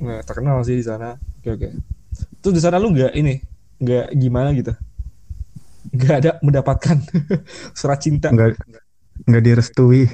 nggak 0.00 0.20
terkenal 0.24 0.64
sih 0.64 0.80
di 0.80 0.84
sana. 0.84 1.20
Oke, 1.44 1.60
oke. 1.60 1.68
Terus 2.40 2.54
di 2.56 2.62
sana 2.64 2.80
lu 2.80 2.88
nggak 2.88 3.12
ini, 3.12 3.36
nggak 3.84 4.16
gimana 4.16 4.48
gitu? 4.56 4.72
Nggak 5.92 6.16
ada 6.24 6.30
mendapatkan 6.40 6.96
surat 7.78 8.00
cinta. 8.00 8.32
Nggak, 8.32 8.56
nggak 9.28 9.42
direstui. 9.44 10.08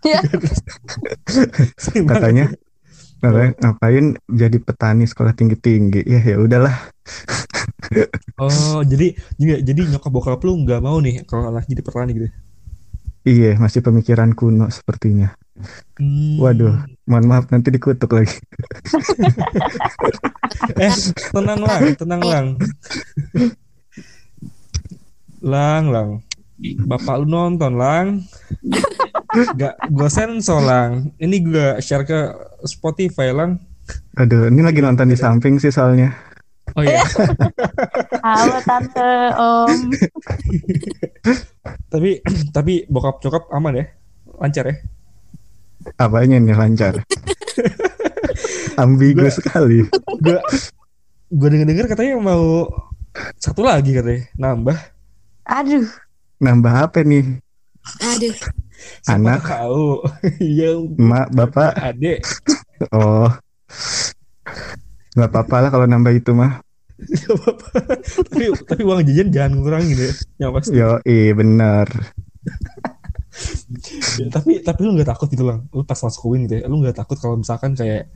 Gimana? 0.00 2.08
Katanya, 2.16 2.48
katanya 3.26 3.52
ngapain 3.62 4.06
jadi 4.30 4.58
petani 4.62 5.04
sekolah 5.04 5.32
tinggi-tinggi. 5.34 6.06
Ya 6.06 6.20
ya 6.22 6.36
udahlah. 6.38 6.76
Oh, 8.38 8.82
jadi 8.82 9.14
juga 9.38 9.56
jadi 9.62 9.80
nyokap 9.90 10.10
bokap 10.10 10.40
lu 10.42 10.62
nggak 10.66 10.82
mau 10.82 10.98
nih 10.98 11.22
kalau 11.26 11.50
anak 11.50 11.66
jadi 11.70 11.82
petani 11.82 12.12
gitu. 12.14 12.28
Iya, 13.26 13.58
masih 13.58 13.82
pemikiran 13.82 14.38
kuno 14.38 14.70
sepertinya. 14.70 15.34
Hmm. 15.98 16.38
Waduh. 16.38 16.86
Mohon 17.10 17.26
maaf 17.26 17.44
nanti 17.50 17.74
dikutuk 17.74 18.14
lagi. 18.14 18.38
Eh, 20.78 20.94
tenang 21.34 21.60
lang, 21.60 21.82
tenang 21.98 22.22
lang. 22.22 22.46
Lang, 25.42 25.84
lang. 25.90 26.08
Bapak 26.86 27.22
lu 27.22 27.26
nonton, 27.28 27.76
lang. 27.76 28.24
Gak, 29.58 29.74
gue 29.90 30.08
sensor, 30.08 30.62
lang. 30.62 31.12
Ini 31.18 31.36
gue 31.42 31.68
share 31.82 32.06
ke 32.06 32.20
Spotify, 32.66 33.30
lang. 33.30 33.62
Aduh, 34.14 34.50
ini 34.50 34.60
lagi 34.60 34.82
nonton 34.82 35.06
di 35.06 35.14
samping 35.14 35.56
sih 35.56 35.70
soalnya. 35.70 36.10
Oh 36.74 36.82
iya. 36.82 36.98
halo 38.26 38.58
tante 38.66 39.10
om 39.38 39.70
Tapi 41.94 42.10
tapi 42.50 42.82
bokap 42.90 43.22
cokap 43.22 43.46
aman 43.54 43.78
ya? 43.78 43.86
Lancar 44.36 44.66
ya? 44.66 44.76
Apanya 45.96 46.42
nih 46.42 46.52
lancar? 46.52 47.00
Ambigu 48.82 49.22
Gua- 49.22 49.30
sekali. 49.30 49.86
Gue 50.18 50.38
gue 51.26 51.48
denger 51.48 51.66
dengar 51.70 51.86
katanya 51.86 52.18
mau 52.18 52.66
satu 53.38 53.62
lagi 53.62 53.94
katanya 53.94 54.26
nambah. 54.36 54.76
Aduh, 55.46 55.86
Nambah 56.36 56.90
apa 56.90 57.00
nih? 57.00 57.40
Aduh, 58.02 58.34
Anak. 59.08 59.40
tahu. 59.44 60.02
Iya, 60.42 60.70
Mak, 60.96 61.26
bapak. 61.32 61.72
adek. 61.78 62.20
Oh. 62.92 63.30
Gak 65.12 65.28
apa-apa 65.32 65.56
lah 65.64 65.70
kalau 65.72 65.86
nambah 65.86 66.12
itu 66.12 66.32
mah. 66.32 66.60
Apa-apa. 67.28 67.68
tapi 68.32 68.44
tapi 68.64 68.82
uang 68.84 69.04
jajan 69.04 69.28
jangan 69.28 69.52
ngurangin 69.60 69.96
ya. 69.96 70.12
Yang 70.40 70.50
pasti. 70.56 70.76
Yo, 70.76 70.90
iya 71.04 71.32
bener. 71.32 71.88
Ya, 74.16 74.26
tapi 74.32 74.64
tapi 74.64 74.80
lu 74.80 74.96
nggak 74.96 75.12
takut 75.12 75.28
gitu 75.28 75.44
lang 75.44 75.68
lu 75.68 75.84
pas 75.84 76.00
masuk 76.00 76.24
UIN 76.24 76.48
gitu 76.48 76.56
ya 76.56 76.64
lu 76.72 76.80
nggak 76.80 76.96
takut 76.96 77.20
kalau 77.20 77.36
misalkan 77.36 77.76
kayak 77.76 78.08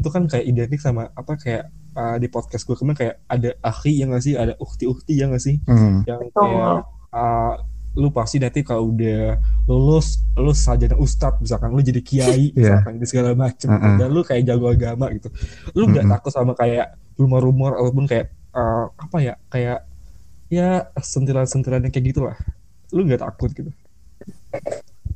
itu 0.00 0.08
kan 0.08 0.24
kayak 0.24 0.48
identik 0.48 0.80
sama 0.80 1.12
apa 1.12 1.36
kayak 1.36 1.68
uh, 1.92 2.16
di 2.16 2.32
podcast 2.32 2.64
gue 2.64 2.72
kemarin 2.72 2.96
kayak 2.96 3.14
ada 3.28 3.52
akhi 3.60 4.00
yang 4.00 4.08
nggak 4.08 4.24
sih 4.24 4.32
ada 4.32 4.56
ukti 4.56 4.88
ukti 4.88 5.20
yang 5.20 5.36
nggak 5.36 5.44
sih 5.44 5.60
Hmm. 5.68 6.00
yang 6.08 6.24
kayak 6.32 6.80
uh, 7.12 7.54
lu 7.92 8.08
pasti 8.08 8.40
nanti 8.40 8.64
kalau 8.64 8.88
udah 8.88 9.36
lulus 9.68 10.24
lu 10.34 10.52
sarjana 10.56 10.96
ustadz 10.96 11.44
misalkan 11.44 11.72
lu 11.72 11.80
jadi 11.80 12.00
kiai 12.00 12.50
Iya. 12.52 12.80
misalkan 12.80 12.94
di 12.96 13.06
segala 13.08 13.30
macem 13.36 13.68
Uh-uh. 13.68 13.96
dan 14.00 14.08
lu 14.08 14.20
kayak 14.24 14.42
jago 14.48 14.66
agama 14.72 15.12
gitu 15.12 15.28
lu 15.76 15.92
nggak 15.92 16.04
Mm-mm. 16.08 16.14
takut 16.16 16.32
sama 16.32 16.52
kayak 16.56 16.96
rumor-rumor 17.20 17.76
ataupun 17.76 18.04
kayak 18.08 18.26
uh, 18.56 18.88
apa 18.96 19.16
ya 19.20 19.34
kayak 19.48 19.84
ya 20.48 20.88
sentilan-sentilan 20.96 21.84
yang 21.84 21.92
kayak 21.92 22.06
gitulah 22.16 22.36
lu 22.92 23.04
nggak 23.04 23.20
takut 23.20 23.52
gitu 23.52 23.70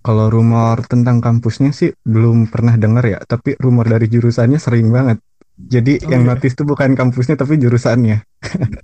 Kalau 0.01 0.31
rumor 0.31 0.87
tentang 0.87 1.19
kampusnya 1.19 1.75
sih 1.75 1.91
belum 2.07 2.47
pernah 2.47 2.79
dengar 2.79 3.03
ya, 3.03 3.19
tapi 3.27 3.59
rumor 3.59 3.91
dari 3.91 4.07
jurusannya 4.07 4.55
sering 4.55 4.87
banget. 4.95 5.19
Jadi 5.57 6.05
Oh, 6.05 6.13
yang 6.13 6.23
iya. 6.23 6.37
notice 6.37 6.53
tuh 6.53 6.69
bukan 6.69 6.93
kampusnya 6.93 7.35
tapi 7.35 7.57
jurusannya. 7.57 8.21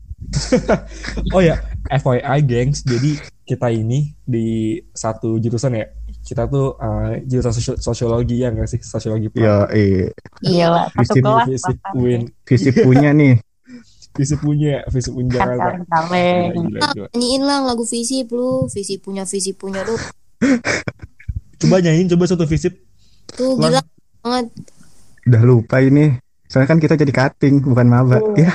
Oh 1.29 1.45
ya, 1.45 1.61
FYI 1.85 2.41
gengs, 2.43 2.81
jadi 2.83 3.21
kita 3.45 3.69
ini 3.69 4.17
di 4.25 4.81
satu 4.88 5.37
jurusan 5.37 5.76
ya. 5.76 5.85
Kita 6.25 6.49
tuh 6.49 6.73
uh, 6.73 7.21
jurusan 7.26 7.52
sosio- 7.52 7.76
sosiologi 7.76 8.41
ya 8.41 8.49
nggak 8.49 8.64
sih? 8.64 8.81
Sosiologi 8.81 9.29
Yo, 9.35 9.69
iya. 9.69 10.09
iya 10.41 10.67
lah, 10.73 10.85
satu 10.88 11.21
Visip- 11.21 11.21
kelas 11.21 11.47
Fisip 11.50 11.76
bahkan. 11.76 12.00
Win, 12.00 12.23
Fisip 12.49 12.75
punya 12.81 13.11
nih. 13.12 13.35
Fisip 14.17 14.38
punya, 14.41 14.81
Fisip 14.88 15.12
punya 15.12 15.29
Kan 15.37 15.52
Jakarta. 15.52 15.69
gila. 16.09 16.81
nyanyiin 17.12 17.43
lang 17.45 17.62
lagu 17.64 17.85
visi 17.85 18.25
lu, 18.25 18.64
visi 18.69 18.97
punya 18.97 19.29
visi 19.29 19.52
punya 19.52 19.85
lu. 19.85 19.97
Coba 21.59 21.76
nyanyiin, 21.79 22.09
coba 22.09 22.25
satu 22.25 22.49
Fisip. 22.49 22.73
Tuh 23.37 23.61
gila 23.61 23.85
banget. 24.25 24.47
Udah 25.29 25.43
lupa 25.45 25.76
ini. 25.81 26.17
Soalnya 26.52 26.68
kan 26.68 26.78
kita 26.78 27.00
jadi 27.00 27.09
cutting, 27.09 27.64
bukan 27.64 27.88
maba. 27.88 28.21
Ya, 28.37 28.52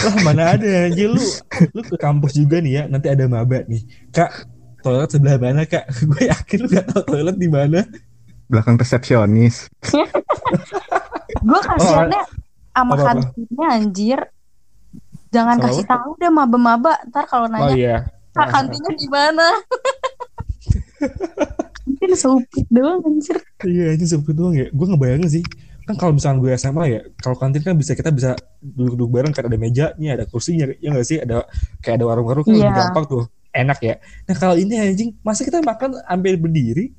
Lah 0.00 0.14
mana 0.24 0.54
ada 0.54 0.86
aja 0.86 1.04
lu, 1.04 1.20
lu 1.74 1.82
ke 1.82 1.98
kampus 1.98 2.32
juga 2.32 2.62
nih 2.62 2.72
ya. 2.72 2.82
Nanti 2.86 3.10
ada 3.10 3.26
maba 3.26 3.60
nih. 3.66 3.82
Kak, 4.08 4.46
toilet 4.80 5.10
sebelah 5.10 5.36
mana 5.36 5.66
kak? 5.66 5.90
Gue 6.08 6.30
yakin 6.30 6.56
lu 6.62 6.68
gak 6.70 6.86
tahu 6.88 7.02
toilet 7.10 7.36
di 7.36 7.50
mana. 7.50 7.82
belakang 8.46 8.78
resepsionis. 8.78 9.66
Gue 11.46 11.60
kasihannya 11.60 12.22
sama 12.70 12.92
Apa-apa? 12.94 13.06
kantinnya 13.18 13.66
anjir. 13.68 14.20
Jangan 15.30 15.56
Sama 15.58 15.64
kasih 15.68 15.84
tahu 15.86 16.10
deh 16.18 16.30
maba-maba. 16.30 16.94
Ntar 17.06 17.26
kalau 17.26 17.46
Oh 17.46 17.52
nanya, 17.52 17.74
iya. 17.74 17.96
"Kak, 18.32 18.46
kantinnya 18.48 18.92
di 18.94 19.06
mana? 19.06 19.46
Kantin 21.80 22.12
sempit 22.14 22.66
doang 22.68 23.00
anjir. 23.02 23.36
Iya 23.62 23.94
itu 23.94 24.04
seperti 24.08 24.32
doang 24.32 24.54
ya. 24.54 24.66
Gue 24.70 24.86
ngebayangin 24.88 25.30
sih. 25.30 25.44
Kan 25.90 25.98
kalau 25.98 26.12
misalnya 26.14 26.38
gue 26.38 26.50
SMA 26.54 26.84
ya, 26.86 27.00
kalau 27.18 27.34
kantin 27.34 27.60
kan 27.60 27.74
bisa 27.74 27.92
kita 27.92 28.08
bisa 28.08 28.38
duduk-duduk 28.62 29.10
bareng 29.10 29.34
kan 29.34 29.42
ada 29.42 29.58
mejanya, 29.58 30.10
ada 30.14 30.24
kursinya, 30.24 30.70
ya 30.78 30.88
nggak 30.88 31.02
sih? 31.02 31.18
Ada 31.18 31.42
kayak 31.82 31.98
ada 31.98 32.04
warung-warung 32.06 32.46
kan 32.46 32.54
Iya. 32.54 32.62
lebih 32.62 32.78
gampang 32.78 33.04
tuh, 33.04 33.24
enak 33.50 33.78
ya. 33.80 33.94
Nah 34.24 34.36
kalau 34.38 34.54
ini 34.54 34.78
anjing, 34.78 35.10
masa 35.20 35.42
kita 35.42 35.58
makan 35.58 35.98
ambil 36.06 36.38
berdiri? 36.38 36.94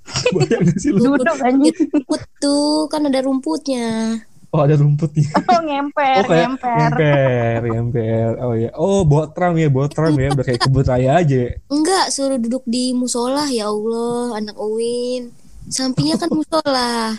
Bayang 0.32 0.64
gak 0.64 0.78
sih 0.80 0.90
lu? 0.90 1.12
Duduk 1.12 1.36
anjir. 1.38 1.76
Rumput 1.76 2.20
tuh 2.40 2.88
kan 2.88 3.04
ada 3.04 3.20
rumputnya. 3.20 4.16
Oh 4.50 4.64
ada 4.64 4.74
rumputnya. 4.74 5.28
Oh, 5.52 5.60
ngemper, 5.60 6.24
Oh 6.24 6.26
kayak 6.26 6.42
ngemper. 6.48 6.74
ngemper, 6.96 7.60
ngemper. 7.68 8.30
Oh 8.40 8.54
ya. 8.56 8.70
Oh 8.74 9.04
bawa 9.04 9.28
tram 9.30 9.54
ya, 9.54 9.68
bawa 9.68 9.86
tram 9.86 10.16
ya. 10.16 10.32
Udah 10.32 10.42
kayak 10.42 10.64
kebun 10.64 10.82
raya 10.82 11.20
aja. 11.20 11.54
Enggak, 11.68 12.10
suruh 12.10 12.40
duduk 12.40 12.64
di 12.64 12.90
musola 12.90 13.44
ya 13.46 13.68
Allah, 13.68 14.40
anak 14.40 14.56
Uwin. 14.56 15.30
Sampingnya 15.68 16.16
kan 16.18 16.32
musola. 16.32 17.14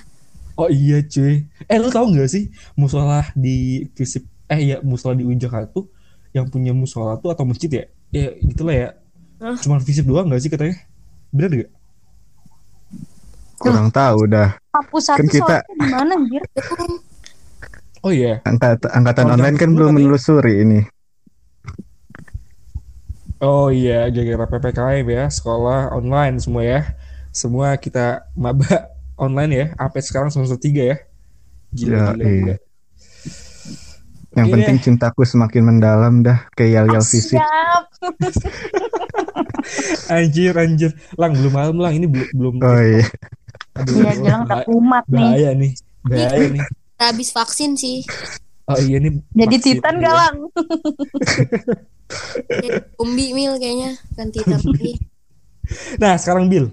Oh 0.62 0.70
iya 0.70 1.02
cuy. 1.02 1.50
Eh 1.66 1.78
lu 1.82 1.90
tahu 1.90 2.14
nggak 2.14 2.30
sih 2.30 2.54
musola 2.78 3.26
di 3.34 3.90
Visip 3.98 4.30
eh 4.46 4.62
ya 4.62 4.78
musola 4.86 5.18
di 5.18 5.26
Jakarta 5.34 5.74
tuh 5.74 5.90
yang 6.32 6.46
punya 6.48 6.70
musola 6.70 7.18
tuh 7.18 7.34
atau 7.34 7.50
masjid 7.50 7.66
ya? 7.68 7.84
Ya 8.14 8.30
gitulah 8.38 8.76
ya. 8.78 8.90
Hah? 9.42 9.58
Cuman 9.58 9.82
Visip 9.82 10.06
doang 10.06 10.30
nggak 10.30 10.38
sih 10.40 10.54
katanya? 10.54 10.78
Bener 11.34 11.66
gak? 11.66 11.72
Kurang 13.58 13.90
tahu 13.90 14.30
dah. 14.30 14.54
Kampus 14.70 15.04
satu 15.10 15.18
Kan 15.18 15.28
kita- 15.28 15.62
soalnya 15.66 15.74
di 15.82 15.88
mana 15.90 16.14
anjir? 16.14 16.44
Oh 18.02 18.10
iya. 18.10 18.42
Angkat, 18.46 18.86
angkatan 18.90 19.26
Oh, 19.30 19.34
online 19.34 19.58
kan 19.58 19.70
10 19.70 19.78
belum 19.78 19.90
tapi- 19.90 19.98
menelusuri 19.98 20.54
ini. 20.62 20.80
Oh 23.42 23.74
iya, 23.74 24.06
gara-gara 24.14 24.46
PPKM 24.48 25.06
ya, 25.10 25.24
sekolah 25.26 25.90
online 25.98 26.38
semua 26.38 26.62
ya. 26.62 26.82
Semua 27.34 27.74
kita 27.78 28.30
maba 28.38 28.91
online 29.22 29.52
ya, 29.54 29.66
sampai 29.72 30.02
sekarang 30.02 30.28
semester 30.28 30.58
3 30.58 30.84
ya. 30.84 30.98
Gila, 31.72 31.88
Ya, 31.88 32.04
gila, 32.10 32.20
iya. 32.20 32.34
gila. 32.34 32.56
Yang 34.32 34.44
Oke 34.44 34.52
penting 34.54 34.78
cintaku 34.82 35.22
semakin 35.24 35.62
mendalam 35.62 36.20
dah 36.20 36.48
kayak 36.52 36.72
yel-yel 36.82 37.04
fisik. 37.04 37.36
Siap. 37.36 37.84
Anjir, 40.10 40.54
anjir. 40.54 40.92
Lang, 41.14 41.34
belum 41.34 41.52
malam 41.52 41.76
lang, 41.78 41.94
ini 41.94 42.06
belum 42.08 42.28
belum. 42.34 42.54
Oh 42.60 42.78
iya. 42.78 43.06
Aduh, 43.74 43.94
Iya, 43.98 44.12
jelang 44.18 44.42
bah- 44.42 44.50
terkumat 44.58 45.04
nih. 45.06 45.14
bahaya 45.14 45.50
nih. 45.54 45.72
Bahaya 46.02 46.48
nih. 46.50 46.62
habis 46.98 47.30
vaksin 47.30 47.74
sih. 47.74 48.02
Oh 48.66 48.78
iya 48.78 48.98
nih. 48.98 49.22
Jadi 49.32 49.56
vaksin 49.58 49.78
Titan 49.78 49.96
ya. 49.96 50.02
galang. 50.04 50.36
Umbi 52.98 53.32
mil 53.32 53.56
kayaknya 53.58 53.98
kan 54.14 54.28
Titan 54.34 54.60
lagi. 54.62 54.94
Nah, 55.98 56.14
sekarang 56.16 56.48
Bill. 56.48 56.70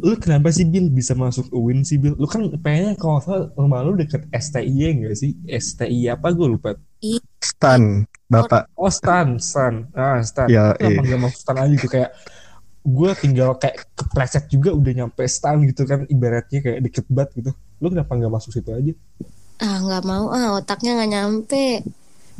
Lu 0.00 0.18
kenapa 0.18 0.50
sih 0.50 0.66
Bill 0.66 0.90
bisa 0.90 1.14
masuk 1.14 1.46
UIN 1.54 1.86
sih 1.86 2.02
Bill? 2.02 2.18
Lu 2.18 2.26
kan 2.26 2.50
pengennya 2.58 2.98
kalau 2.98 3.18
nggak 3.18 3.24
salah 3.26 3.46
rumah 3.54 3.80
lu 3.86 3.94
deket 3.94 4.26
STI 4.34 4.74
ya 4.74 4.88
enggak 4.90 5.14
sih? 5.14 5.38
STI 5.46 6.10
apa 6.10 6.34
gue 6.34 6.48
lupa. 6.50 6.74
Stan, 7.38 8.02
Bapak. 8.26 8.74
Oh 8.74 8.90
Stan, 8.90 9.38
Stan. 9.38 9.86
Ah, 9.94 10.18
Stan. 10.24 10.50
Ya, 10.50 10.74
Kenapa 10.74 10.98
iya. 10.98 11.06
nggak 11.14 11.20
masuk 11.22 11.38
Stan 11.38 11.56
aja 11.62 11.74
gitu 11.78 11.86
kayak 11.86 12.10
gue 12.84 13.10
tinggal 13.16 13.50
kayak 13.56 13.76
kepleset 13.96 14.44
juga 14.50 14.70
udah 14.74 14.92
nyampe 14.92 15.22
Stan 15.30 15.56
gitu 15.62 15.86
kan 15.86 16.04
ibaratnya 16.10 16.58
kayak 16.60 16.80
deket 16.90 17.06
banget 17.06 17.30
gitu. 17.38 17.50
Lu 17.78 17.86
kenapa 17.92 18.12
nggak 18.18 18.32
masuk 18.34 18.50
situ 18.50 18.70
aja? 18.74 18.92
Ah 19.62 19.78
nggak 19.78 20.02
mau 20.02 20.34
ah 20.34 20.58
otaknya 20.58 20.98
nggak 20.98 21.10
nyampe. 21.14 21.64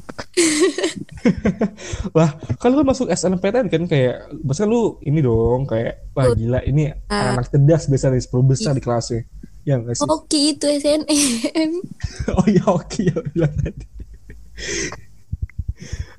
Lah, 2.17 2.37
kan 2.61 2.71
lu 2.71 2.85
masuk 2.85 3.09
SNMPTN 3.09 3.67
kan 3.73 3.83
kayak 3.89 4.31
maksudnya 4.45 4.71
lu 4.71 5.01
ini 5.03 5.19
dong 5.21 5.65
kayak 5.65 6.13
wah 6.13 6.31
gila 6.33 6.61
ini 6.63 6.93
Ah. 7.09 7.35
anak 7.35 7.51
cerdas 7.51 7.89
biasa 7.89 8.13
dari 8.13 8.23
10 8.23 8.45
besar 8.45 8.73
di 8.77 8.83
kelasnya. 8.85 9.25
Ya 9.65 9.81
enggak 9.81 9.97
sih? 9.97 10.07
Oke 10.07 10.39
itu 10.53 10.67
SNM. 10.69 11.71
Oh 12.39 12.45
iya 12.45 12.65
oke 12.69 13.01
ya 13.01 13.17
bilang 13.33 13.55
tadi. 13.57 13.85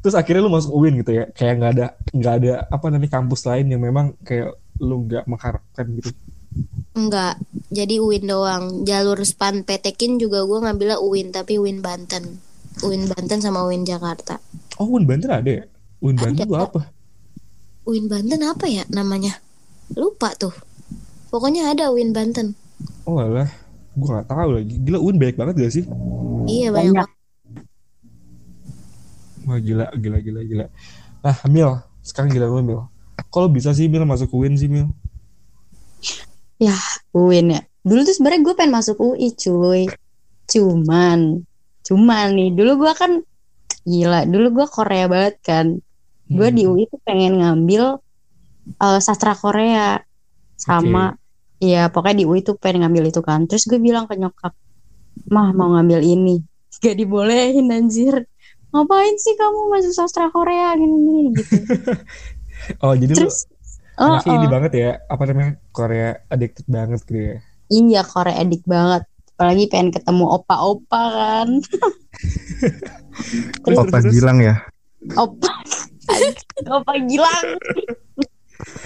Terus 0.02 0.14
akhirnya 0.14 0.46
lu 0.46 0.54
masuk 0.54 0.72
UIN 0.74 1.02
gitu 1.02 1.18
ya, 1.18 1.26
kayak 1.34 1.54
nggak 1.58 1.72
ada 1.78 1.88
nggak 2.14 2.36
ada 2.42 2.54
apa 2.70 2.86
namanya 2.94 3.12
kampus 3.18 3.42
lain 3.50 3.74
yang 3.74 3.82
memang 3.82 4.14
kayak 4.22 4.54
lu 4.78 5.06
nggak 5.06 5.26
mengharapkan 5.26 5.86
gitu. 5.98 6.14
Enggak, 6.96 7.36
jadi 7.68 8.00
UIN 8.00 8.30
doang. 8.30 8.88
Jalur 8.88 9.20
span 9.28 9.68
petekin 9.68 10.16
juga 10.16 10.48
gue 10.48 10.64
ngambilnya 10.64 10.98
UIN 11.02 11.34
tapi 11.34 11.60
UIN 11.60 11.84
Banten. 11.84 12.40
UIN 12.84 13.08
Banten 13.08 13.40
sama 13.40 13.64
UIN 13.64 13.88
Jakarta. 13.88 14.42
Oh 14.82 14.90
UIN 14.90 15.08
Banten 15.08 15.32
ada 15.32 15.48
ya? 15.48 15.64
UIN 16.04 16.18
Banten 16.20 16.44
Ada. 16.44 16.52
tuh 16.52 16.60
apa? 16.60 16.82
UIN 17.88 18.06
Banten 18.12 18.42
apa 18.44 18.66
ya 18.68 18.84
namanya? 18.92 19.40
Lupa 19.96 20.36
tuh. 20.36 20.52
Pokoknya 21.32 21.72
ada 21.72 21.94
UIN 21.94 22.12
Banten. 22.12 22.58
Oh 23.08 23.22
alah, 23.22 23.48
gua 23.96 24.20
nggak 24.20 24.28
tahu 24.28 24.50
lagi. 24.60 24.76
Gila 24.84 24.98
UIN 25.00 25.18
banyak 25.22 25.38
banget 25.40 25.56
gak 25.62 25.74
sih? 25.74 25.86
Iya 26.50 26.74
banyak. 26.74 26.96
Banyak. 27.00 27.10
Wah 29.46 29.60
gila, 29.62 29.86
gila, 29.96 30.18
gila, 30.20 30.42
gila. 30.42 30.66
Nah 31.22 31.38
Mil, 31.48 31.70
sekarang 32.02 32.34
gila 32.34 32.50
lu 32.50 32.66
Mil. 32.66 32.82
Kalau 33.30 33.48
bisa 33.48 33.72
sih 33.72 33.88
Mil 33.88 34.04
masuk 34.04 34.34
UIN 34.34 34.58
sih 34.60 34.68
Mil. 34.68 34.90
UIN 37.16 37.56
ya. 37.56 37.62
Dulu 37.88 38.04
tuh 38.04 38.12
sebenarnya 38.12 38.42
gue 38.44 38.54
pengen 38.60 38.74
masuk 38.76 38.98
UI 39.00 39.32
cuy. 39.32 39.88
Cuman, 40.52 41.42
cuman 41.86 42.34
nih 42.34 42.50
dulu 42.52 42.86
gue 42.86 42.94
kan 42.98 43.12
gila. 43.86 44.26
Dulu 44.26 44.48
gue 44.62 44.68
Korea 44.68 45.06
banget 45.06 45.36
kan. 45.46 45.66
Gue 46.26 46.50
Hmm. 46.50 46.58
di 46.58 46.64
UI 46.66 46.84
tuh 46.90 47.00
pengen 47.06 47.38
ngambil 47.38 48.02
eh, 48.82 49.00
sastra 49.00 49.38
Korea 49.38 50.02
sama 50.58 51.14
ya 51.62 51.88
pokoknya 51.92 52.24
di 52.24 52.26
UI 52.28 52.42
tuh 52.44 52.56
pengen 52.60 52.88
ngambil 52.88 53.12
itu 53.12 53.22
kan 53.24 53.48
terus 53.48 53.68
gue 53.68 53.80
bilang 53.80 54.08
ke 54.10 54.16
nyokap 54.20 54.54
mah 55.32 55.52
mau 55.56 55.76
ngambil 55.78 56.04
ini 56.04 56.44
gak 56.84 56.96
dibolehin 56.98 57.72
anjir 57.72 58.28
ngapain 58.76 59.16
sih 59.16 59.40
kamu 59.40 59.72
masuk 59.72 59.94
sastra 59.96 60.28
Korea 60.34 60.76
gini 60.76 60.96
gini 61.00 61.22
gitu 61.32 61.56
Oh 62.82 62.98
jadi 62.98 63.14
terus 63.14 63.46
lu 63.96 64.04
oh, 64.04 64.18
anaknya 64.18 64.36
ini 64.36 64.48
oh. 64.48 64.52
banget 64.52 64.72
ya 64.74 64.90
apa 65.06 65.24
namanya 65.30 65.52
Korea 65.70 66.10
addicted 66.28 66.66
banget 66.68 67.00
gitu 67.06 67.14
ya. 67.16 67.38
iya 67.72 68.02
Korea 68.04 68.36
edik 68.42 68.64
banget 68.66 69.04
apalagi 69.36 69.68
pengen 69.68 69.92
ketemu 69.92 70.32
opa-opa 70.32 71.04
kan 71.12 71.50
Terus, 73.64 73.78
Opa 73.80 73.98
terus. 74.00 74.14
Gilang 74.16 74.40
ya. 74.40 74.56
opa 75.16 75.52
opa 76.80 76.94
gilang 77.04 77.46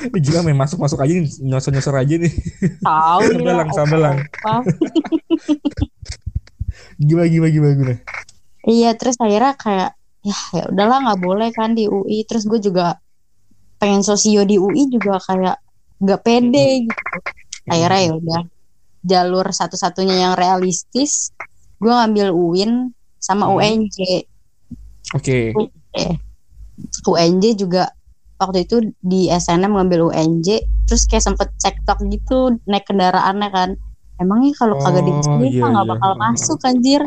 Ini 0.10 0.18
gila 0.18 0.42
main 0.42 0.58
masuk 0.58 0.82
masuk 0.82 0.98
aja 1.02 1.14
nih 1.14 1.30
nyosor 1.46 1.70
nyosor 1.70 1.96
aja 1.98 2.16
nih. 2.18 2.34
tahu 2.82 3.22
Sambelang, 3.30 3.70
sambelang. 3.70 4.18
Gimana 6.98 7.28
gimana 7.30 7.52
gimana 7.54 7.74
gimana. 7.78 7.98
Iya, 8.66 8.98
terus 8.98 9.16
akhirnya 9.22 9.54
kayak 9.56 9.90
ya 10.26 10.38
ya 10.58 10.64
udahlah 10.74 10.98
nggak 11.06 11.22
boleh 11.22 11.50
kan 11.54 11.78
di 11.78 11.86
UI. 11.86 12.26
Terus 12.26 12.50
gue 12.50 12.60
juga 12.60 12.98
pengen 13.78 14.02
sosio 14.02 14.42
di 14.44 14.58
UI 14.58 14.90
juga 14.90 15.22
kayak 15.22 15.62
nggak 16.02 16.22
pede 16.26 16.90
gitu. 16.90 17.04
Akhirnya 17.70 18.00
ya 18.10 18.12
udah 18.18 18.42
jalur 19.04 19.46
satu-satunya 19.48 20.16
yang 20.30 20.34
realistis, 20.36 21.32
gue 21.80 21.92
ngambil 21.92 22.36
UIN 22.36 22.92
sama 23.20 23.48
Hmm. 23.48 23.60
UNJ. 23.60 24.28
Oke. 25.16 25.56
UNJ 27.04 27.46
juga 27.60 27.92
waktu 28.40 28.64
itu 28.64 28.96
di 29.04 29.28
SNM 29.28 29.76
ngambil 29.76 30.12
UNJ, 30.12 30.48
terus 30.88 31.04
kayak 31.08 31.28
sempet 31.28 31.52
cekcok 31.60 32.00
gitu 32.08 32.56
naik 32.64 32.88
kendaraannya 32.88 33.50
kan. 33.52 33.70
Emangnya 34.20 34.52
kalau 34.60 34.76
kagak 34.80 35.08
di 35.08 35.12
Oh, 35.16 35.40
iya, 35.44 35.64
mah 35.64 35.70
nggak 35.72 35.86
iya. 35.88 35.94
bakal 35.96 36.12
masuk 36.20 36.60
anjir. 36.68 37.02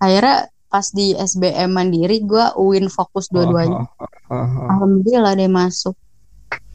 Akhirnya 0.00 0.48
pas 0.70 0.86
di 0.92 1.12
SBM 1.16 1.70
mandiri 1.72 2.22
gue 2.24 2.44
UIN 2.56 2.88
fokus 2.92 3.28
dua-duanya. 3.32 3.88
Ah, 4.28 4.36
ah. 4.36 4.68
Alhamdulillah 4.76 5.32
deh 5.36 5.48
masuk. 5.48 5.96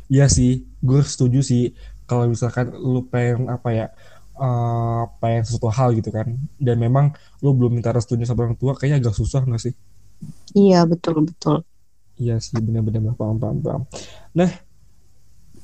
Iya 0.10 0.30
sih, 0.30 0.66
gue 0.86 1.02
setuju 1.02 1.42
sih 1.42 1.74
kalau 2.06 2.30
misalkan 2.30 2.70
lu 2.78 3.06
pengen 3.10 3.50
apa 3.50 3.70
ya, 3.74 3.86
eh 4.36 5.04
pengen 5.24 5.44
sesuatu 5.48 5.72
hal 5.72 5.96
gitu 5.96 6.12
kan, 6.12 6.28
dan 6.60 6.78
memang 6.78 7.16
lu 7.40 7.56
belum 7.56 7.80
minta 7.80 7.96
restunya 7.96 8.28
sama 8.28 8.46
orang 8.46 8.60
tua, 8.60 8.76
kayaknya 8.76 9.00
agak 9.08 9.16
susah 9.16 9.42
nggak 9.48 9.64
sih? 9.64 9.74
Iya 10.52 10.84
betul 10.84 11.24
betul. 11.24 11.64
Iya 12.20 12.40
sih, 12.40 12.60
benar-benar 12.60 13.16
paham, 13.16 13.40
paham, 13.40 13.58
paham. 13.60 13.82
Nah, 14.32 14.52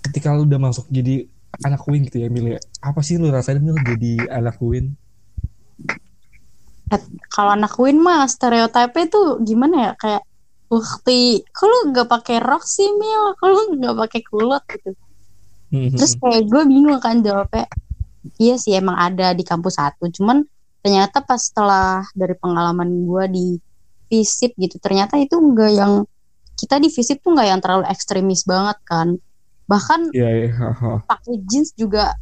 ketika 0.04 0.36
lu 0.36 0.44
udah 0.48 0.60
masuk 0.60 0.88
jadi 0.92 1.28
anak 1.63 1.84
Win 1.88 2.08
gitu 2.08 2.20
ya, 2.20 2.28
Mil 2.28 2.56
ya, 2.56 2.60
apa 2.84 3.00
sih 3.04 3.16
lu 3.20 3.28
rasain 3.32 3.60
Mil 3.60 3.75
jadi 3.80 4.28
anak 4.32 4.60
Win? 4.60 4.96
Kalau 7.32 7.56
anak 7.56 7.72
UIN 7.80 8.04
mah 8.04 8.28
stereotipnya 8.28 9.08
tuh 9.08 9.40
gimana 9.40 9.75
ya 9.80 9.92
kayak 9.96 10.24
Ukti, 10.72 11.44
kok 11.51 11.68
lu 11.68 11.92
nggak 11.92 12.08
pakai 12.08 12.44
rok 12.44 12.63
sih 12.63 12.92
Mil? 12.96 13.36
Kok 13.40 13.48
lu 13.48 13.62
nggak 13.80 13.96
pakai 13.96 14.22
kulot 14.28 14.63
gitu? 14.68 14.92
Mhm. 15.72 15.96
Terus 15.96 16.20
kayak 16.20 16.51
gue 16.51 16.64
bingung 16.68 17.00
kan 17.00 17.24
jawabnya. 17.24 17.68
Iya 18.38 18.55
sih 18.62 18.77
emang 18.77 18.98
ada 18.98 19.34
di 19.34 19.42
kampus 19.42 19.81
satu, 19.81 20.05
cuman 20.14 20.46
ternyata 20.81 21.22
pas 21.25 21.42
setelah 21.42 22.05
dari 22.14 22.38
pengalaman 22.38 23.05
gue 23.05 23.24
di 23.34 23.48
FISIP 24.10 24.57
gitu, 24.62 24.77
ternyata 24.77 25.18
itu 25.18 25.38
enggak 25.38 25.72
yang 25.74 26.05
kita 26.57 26.77
di 26.77 26.94
FISIP 26.94 27.25
tuh 27.25 27.34
nggak 27.34 27.48
yang 27.50 27.60
terlalu 27.64 27.90
ekstremis 27.90 28.46
banget 28.46 28.77
kan. 28.86 29.18
Bahkan 29.66 30.14
Iya, 30.14 30.29
iya, 30.51 30.70
ha. 30.70 31.01
pakai 31.07 31.42
jeans 31.50 31.74
juga 31.74 32.14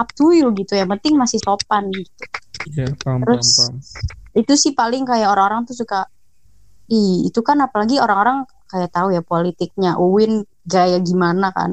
up 0.00 0.08
to 0.16 0.32
you 0.32 0.48
gitu 0.56 0.72
ya, 0.72 0.88
penting 0.88 1.20
masih 1.20 1.36
sopan 1.42 1.92
gitu. 1.92 2.12
Iya, 2.72 2.88
paham, 3.02 3.20
paham, 3.20 3.36
Terus- 3.36 3.58
paham. 3.58 3.76
Itu 4.32 4.56
sih 4.56 4.72
paling 4.72 5.04
kayak 5.04 5.28
orang-orang 5.28 5.68
tuh 5.68 5.76
suka 5.76 6.08
Ih, 6.92 7.24
itu 7.24 7.40
kan 7.40 7.56
apalagi 7.62 7.96
orang-orang 7.96 8.44
kayak 8.68 8.92
tahu 8.92 9.16
ya 9.16 9.24
politiknya 9.24 9.96
UIN 9.96 10.44
gaya 10.68 11.00
gimana 11.00 11.48
kan. 11.54 11.72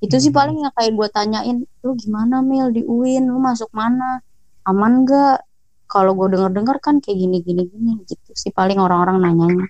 Itu 0.00 0.16
sih 0.16 0.32
paling 0.32 0.64
yang 0.64 0.72
kayak 0.72 0.92
gue 0.96 1.08
tanyain, 1.12 1.56
lu 1.84 1.92
gimana 1.92 2.40
Mil 2.40 2.72
di 2.72 2.80
UIN, 2.80 3.28
lu 3.28 3.36
masuk 3.36 3.68
mana? 3.76 4.24
Aman 4.64 5.04
gak? 5.04 5.44
Kalau 5.90 6.16
gue 6.16 6.32
denger-denger 6.32 6.76
kan 6.80 7.02
kayak 7.04 7.18
gini-gini 7.18 7.68
gini 7.68 7.92
gitu 8.08 8.30
sih 8.32 8.48
paling 8.54 8.80
orang-orang 8.80 9.20
nanyanya. 9.20 9.66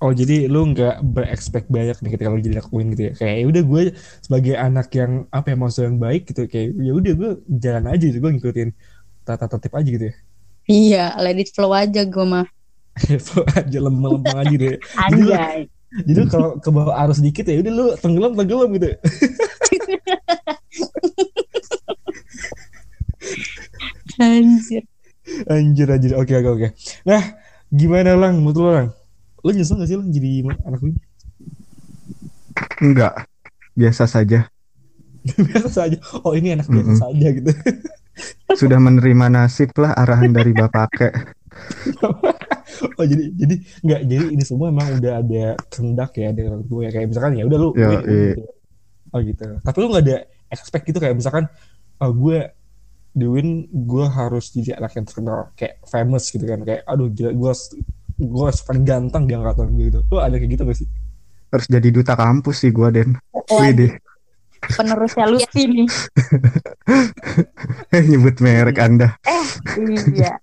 Oh 0.00 0.16
jadi 0.16 0.48
lu 0.48 0.72
nggak 0.72 1.04
berekspek 1.04 1.68
banyak 1.68 2.00
nih 2.00 2.10
ketika 2.16 2.32
lu 2.32 2.40
jadi 2.40 2.56
anak 2.56 2.72
Win 2.72 2.96
gitu 2.96 3.02
ya 3.04 3.12
kayak 3.20 3.36
ya 3.36 3.44
udah 3.52 3.62
gue 3.68 3.82
sebagai 4.24 4.54
anak 4.56 4.88
yang 4.96 5.12
apa 5.28 5.52
ya 5.52 5.56
maksud 5.60 5.82
yang 5.84 5.98
baik 6.00 6.24
gitu 6.24 6.48
kayak 6.48 6.72
ya 6.80 6.92
udah 6.96 7.12
gue 7.12 7.30
jalan 7.60 7.84
aja 7.84 8.04
gitu 8.08 8.16
gue 8.16 8.32
ngikutin 8.32 8.68
tata 9.28 9.44
tertib 9.44 9.76
aja 9.76 9.88
gitu 9.92 10.06
ya 10.08 10.14
Iya, 10.70 11.04
let 11.20 11.36
it 11.36 11.50
flow 11.52 11.74
aja 11.74 12.06
gue 12.06 12.26
mah. 12.26 12.46
Flow 13.26 13.44
aja 13.44 13.78
lempeng-lempeng 13.82 14.38
aja 14.38 14.54
deh 14.54 14.76
Anjay. 15.04 15.58
Jadi 16.06 16.20
kalau 16.30 16.56
ke 16.62 16.70
bawah 16.70 16.94
arus 17.06 17.18
dikit 17.18 17.44
ya 17.50 17.58
udah 17.58 17.72
lu 17.72 17.86
tenggelam 17.98 18.32
tenggelam 18.38 18.68
gitu 18.78 18.88
Anjir. 24.20 24.84
anjir 25.48 25.88
anjir 25.88 26.12
oke 26.18 26.32
oke 26.34 26.50
oke 26.58 26.68
nah 27.06 27.22
gimana 27.70 28.14
lang 28.18 28.42
menurut 28.42 28.58
lu 28.58 28.70
lang 28.70 28.88
lu 29.40 29.50
nyesel 29.54 29.78
gak 29.80 29.88
sih 29.88 29.96
lang 29.96 30.10
jadi 30.12 30.52
anak 30.66 30.80
Win 30.84 30.96
Enggak. 32.80 33.28
Biasa 33.76 34.08
saja. 34.08 34.48
biasa 35.52 35.68
saja 35.68 35.96
oh 36.24 36.32
ini 36.32 36.56
anak 36.56 36.64
biasa 36.64 36.96
Mm-mm. 36.96 37.00
saja 37.00 37.26
gitu 37.28 37.52
Sudah 38.56 38.80
menerima 38.80 39.28
nasib 39.32 39.72
lah 39.76 39.92
arahan 39.96 40.32
dari 40.32 40.52
bapak 40.56 40.88
kek. 40.96 41.12
oh 42.98 43.06
jadi 43.06 43.24
jadi 43.34 43.54
nggak 43.84 44.00
jadi 44.08 44.24
ini 44.34 44.44
semua 44.44 44.72
emang 44.72 44.98
udah 44.98 45.12
ada 45.20 45.44
kehendak 45.68 46.10
ya 46.16 46.28
dari 46.32 46.46
orang 46.48 46.64
tua 46.66 46.80
ya 46.86 46.90
kayak 46.90 47.06
misalkan 47.12 47.32
ya 47.36 47.44
udah 47.46 47.58
lu 47.58 47.68
win, 47.72 47.80
win 47.80 47.90
iya. 47.90 48.32
gitu. 48.34 48.42
oh 49.10 49.20
gitu 49.20 49.46
tapi 49.62 49.76
lu 49.80 49.86
nggak 49.90 50.04
ada 50.06 50.16
expect 50.50 50.84
gitu 50.88 50.98
kayak 50.98 51.14
misalkan 51.18 51.44
oh, 52.00 52.12
gue 52.12 52.38
di 53.10 53.26
win 53.26 53.66
gue 53.68 54.04
harus 54.06 54.54
jadi 54.54 54.78
anak 54.78 54.92
yang 54.96 55.06
terkenal 55.06 55.38
kayak 55.58 55.82
famous 55.84 56.30
gitu 56.30 56.46
kan 56.46 56.62
kayak 56.62 56.82
aduh 56.86 57.10
gila 57.10 57.30
gue 57.34 57.52
gue 58.20 58.44
harus 58.44 58.62
paling 58.62 58.84
ganteng 58.86 59.24
di 59.26 59.32
angkatan 59.34 59.72
gue 59.74 59.84
gitu 59.90 60.00
lu 60.08 60.18
ada 60.22 60.36
kayak 60.38 60.50
gitu 60.54 60.62
gak 60.66 60.78
sih 60.78 60.88
Harus 61.50 61.66
jadi 61.66 61.88
duta 61.90 62.14
kampus 62.14 62.62
sih 62.62 62.70
gua 62.70 62.94
Den. 62.94 63.18
Wih 63.50 63.70
deh. 63.74 63.92
Penerusnya 64.60 65.24
Lutfi 65.24 65.62
nih. 65.64 65.88
Eh 67.96 68.02
nyebut 68.10 68.36
merek 68.44 68.76
Anda. 68.76 69.16
Iya. 69.80 70.36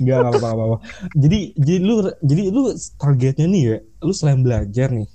Enggak 0.00 0.18
apa 0.24 0.46
apa 0.46 0.62
apa 0.64 0.76
jadi 1.14 1.54
jadi 1.54 1.78
lu 1.82 1.94
jadi 2.22 2.42
lu 2.50 2.72
targetnya 2.98 3.46
nih 3.46 3.62
ya 3.62 3.76
lu 4.02 4.12
selain 4.14 4.40
belajar 4.42 4.90
nih 4.90 5.08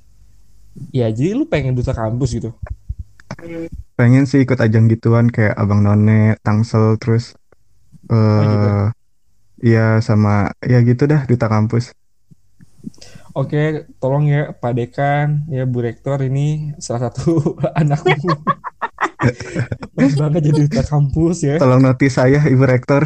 ya 0.96 1.08
jadi 1.12 1.36
lu 1.36 1.48
pengen 1.50 1.76
duta 1.76 1.92
kampus 1.92 2.36
gitu 2.36 2.52
Pengen 3.94 4.26
sih 4.26 4.42
ikut 4.42 4.58
ajang 4.58 4.90
gituan 4.90 5.30
kayak 5.30 5.54
Abang 5.54 5.86
None, 5.86 6.40
Tangsel 6.42 6.98
terus 6.98 7.38
eh 8.10 8.16
Oh, 8.16 8.42
gitu. 8.42 8.70
Iya 9.60 10.00
sama 10.00 10.56
ya 10.64 10.80
gitu 10.82 11.04
dah 11.06 11.28
duta 11.28 11.52
kampus. 11.52 11.92
Oke, 13.38 13.86
tolong 14.02 14.26
ya 14.26 14.54
Pak 14.58 14.74
Dekan, 14.74 15.46
ya 15.54 15.70
Bu 15.70 15.86
Rektor 15.86 16.18
ini 16.26 16.74
salah 16.82 17.10
satu 17.10 17.58
anakmu. 17.80 18.34
Baik 19.94 20.14
banget 20.18 20.42
jadi 20.50 20.60
duta 20.66 20.82
kampus 20.82 21.38
ya. 21.46 21.56
Tolong 21.62 21.84
notis 21.84 22.18
saya 22.18 22.40
Ibu 22.48 22.64
Rektor 22.66 23.04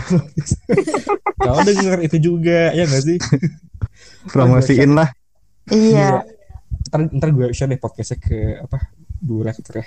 Kau 1.43 1.59
denger 1.65 1.99
itu 2.05 2.17
juga, 2.21 2.71
ya 2.71 2.87
nggak 2.87 3.03
sih? 3.03 3.17
promosiin 4.31 4.95
lah. 4.95 5.11
Iya. 5.67 6.23
Ntar, 6.87 6.99
ntar 7.11 7.29
gue 7.35 7.51
share 7.51 7.75
deh 7.75 7.81
podcastnya 7.81 8.17
ke 8.23 8.63
apa 8.63 8.93
Bu 9.19 9.43
Rektor 9.43 9.83
ya. 9.83 9.85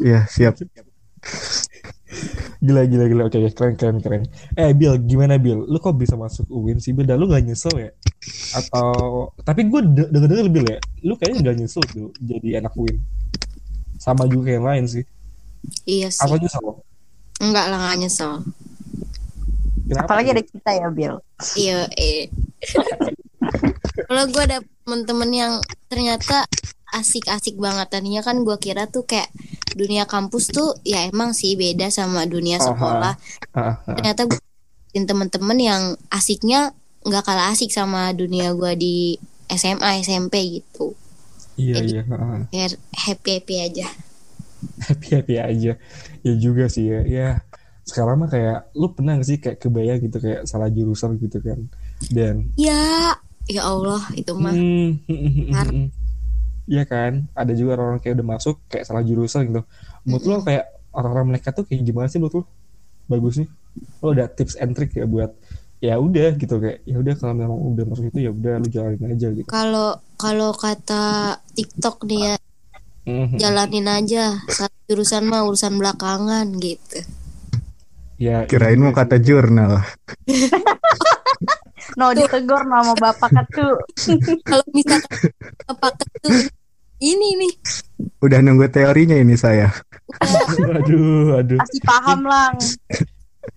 Iya 0.00 0.20
siap. 0.30 0.54
Gila, 2.64 2.82
gila, 2.88 3.04
gila. 3.10 3.22
Oke, 3.28 3.38
keren, 3.52 3.74
keren, 3.76 3.98
keren. 4.00 4.22
Eh, 4.56 4.72
Bill, 4.72 4.96
gimana 5.04 5.36
Bill? 5.36 5.68
Lu 5.68 5.76
kok 5.82 5.96
bisa 5.98 6.16
masuk 6.16 6.48
UIN 6.48 6.80
sih, 6.80 6.96
Bill? 6.96 7.04
Dan 7.04 7.20
lu 7.20 7.28
gak 7.28 7.44
nyesel 7.44 7.74
ya? 7.76 7.90
Atau, 8.56 9.30
tapi 9.44 9.68
gue 9.68 9.80
de- 9.84 10.08
denger-denger 10.08 10.48
Bill 10.48 10.66
ya, 10.66 10.78
lu 11.04 11.14
kayaknya 11.20 11.52
gak 11.52 11.56
nyesel 11.60 11.82
tuh 11.90 12.08
jadi 12.20 12.64
anak 12.64 12.72
UIN. 12.78 12.98
Sama 14.00 14.24
juga 14.28 14.48
kayak 14.48 14.58
yang 14.60 14.68
lain 14.68 14.84
sih. 14.88 15.04
Iya 15.84 16.08
sih. 16.12 16.22
Apa 16.24 16.36
nyesel? 16.36 16.64
Enggak 17.40 17.66
lah 17.68 17.78
nggak 17.80 17.98
nyesel. 18.04 18.32
Kenapa? 19.84 20.06
Apalagi 20.08 20.28
ada 20.32 20.42
kita 20.44 20.70
ya, 20.72 20.88
Bill. 20.88 21.14
Iya. 21.58 21.78
Eh. 21.98 22.28
Kalau 24.08 24.24
gue 24.28 24.42
ada 24.42 24.58
temen-temen 24.84 25.30
yang 25.32 25.52
ternyata 25.88 26.44
asik-asik 26.94 27.58
banget 27.58 27.90
tadinya 27.90 28.22
kan 28.22 28.46
gue 28.46 28.56
kira 28.62 28.86
tuh 28.86 29.02
kayak 29.02 29.26
dunia 29.74 30.04
kampus 30.04 30.48
tuh 30.48 30.78
ya 30.80 31.04
emang 31.04 31.30
sih 31.30 31.54
beda 31.54 31.90
sama 31.90 32.24
dunia 32.24 32.56
sekolah. 32.58 33.14
Ah, 33.52 33.78
ah. 33.82 33.94
Ternyata 33.94 34.26
gue 34.26 34.38
temen-temen 34.94 35.58
yang 35.58 35.82
asiknya 36.08 36.70
nggak 37.02 37.22
kalah 37.22 37.50
asik 37.50 37.68
sama 37.68 38.10
dunia 38.10 38.54
gue 38.54 38.72
di 38.74 38.96
SMA 39.46 40.00
SMP 40.00 40.34
gitu 40.54 40.94
Iya 41.54 41.78
Jadi- 41.78 41.92
iya. 41.92 42.02
heeh. 42.02 42.40
biar 42.48 42.70
happy 42.96 43.30
happy 43.36 43.54
aja 43.60 43.86
happy 44.80 45.08
happy 45.12 45.34
aja 45.36 45.72
ya 46.20 46.32
juga 46.34 46.66
sih 46.66 46.88
ya 46.88 47.00
ya 47.04 47.28
sekarang 47.84 48.16
mah 48.16 48.30
kayak 48.32 48.72
lu 48.72 48.88
pernah 48.90 49.20
gak 49.20 49.28
sih 49.28 49.36
kayak 49.36 49.60
kebayang 49.60 50.00
gitu 50.00 50.16
kayak 50.16 50.48
salah 50.48 50.72
jurusan 50.72 51.20
gitu 51.20 51.38
kan 51.38 51.60
dan 52.08 52.48
ya 52.56 53.12
ya 53.44 53.62
Allah 53.62 54.00
itu 54.16 54.32
mah 54.32 54.56
Iya 56.64 56.84
kan, 56.88 57.28
ada 57.36 57.52
juga 57.52 57.76
orang-orang 57.76 58.00
kayak 58.00 58.14
udah 58.16 58.28
masuk 58.34 58.56
kayak 58.72 58.84
salah 58.88 59.04
jurusan 59.04 59.52
gitu. 59.52 59.62
Menurut 60.02 60.24
lo 60.24 60.36
kayak 60.40 60.64
orang-orang 60.96 61.26
mereka 61.36 61.52
tuh 61.52 61.64
kayak 61.68 61.84
gimana 61.84 62.08
sih 62.08 62.16
menurut 62.16 62.40
lo? 62.40 62.44
Bagusnya? 63.04 63.46
Lo 64.00 64.16
ada 64.16 64.24
tips 64.30 64.56
and 64.56 64.72
trick 64.72 64.96
ya 64.96 65.04
buat 65.04 65.34
ya 65.78 66.00
udah 66.00 66.32
gitu 66.40 66.56
kayak 66.56 66.80
ya 66.88 66.96
udah 66.96 67.12
kalau 67.20 67.34
memang 67.36 67.58
udah 67.60 67.84
masuk 67.84 68.08
itu 68.08 68.24
ya 68.24 68.32
udah 68.32 68.56
lu 68.56 68.68
jalanin 68.72 69.04
aja 69.12 69.28
gitu. 69.36 69.44
kalau 69.44 70.00
kalau 70.16 70.56
kata 70.56 71.36
TikTok 71.52 72.08
nih 72.08 72.20
ya 72.32 72.34
Mhm. 73.04 73.36
jalanin 73.36 73.84
aja 73.84 74.40
saat 74.48 74.72
jurusan 74.88 75.28
mah 75.28 75.44
urusan 75.44 75.76
belakangan 75.76 76.48
gitu 76.56 77.04
Ya, 78.16 78.46
Kirain 78.48 78.78
iya 78.78 78.80
mau 78.80 78.94
sih. 78.94 78.96
kata 78.96 79.16
jurnal. 79.20 79.82
No 81.96 82.10
ditegur 82.16 82.64
nama 82.64 82.92
bapak 82.96 83.30
ketu. 83.30 83.68
kalau 84.48 84.64
misalkan 84.72 85.30
apa 85.68 85.86
tuh 85.92 86.48
ini 87.02 87.28
nih 87.36 87.52
Udah 88.24 88.40
nunggu 88.40 88.66
teorinya 88.72 89.14
ini 89.14 89.36
saya. 89.36 89.68
aduh, 90.78 91.40
aduh. 91.40 91.58
Masih 91.60 91.82
paham 91.84 92.24
lang. 92.24 92.54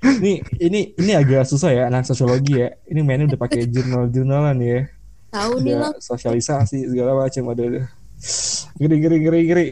Ini 0.03 0.43
ini 0.59 0.79
ini 0.99 1.11
agak 1.15 1.47
susah 1.47 1.71
ya 1.71 1.83
anak 1.87 2.03
sosiologi 2.03 2.59
ya. 2.59 2.75
Ini 2.91 2.99
mainnya 3.01 3.33
udah 3.33 3.39
pakai 3.39 3.65
jurnal-jurnalan 3.71 4.57
ya. 4.59 4.79
tahu 5.27 5.59
nih 5.59 5.75
lang 5.75 5.91
sosialisasi 5.99 6.87
segala 6.87 7.27
macam 7.27 7.51
ada 7.51 7.63
ada. 7.67 7.81
Geri 8.79 8.97
geri 9.03 9.17
geri 9.23 9.41
geri. 9.43 9.67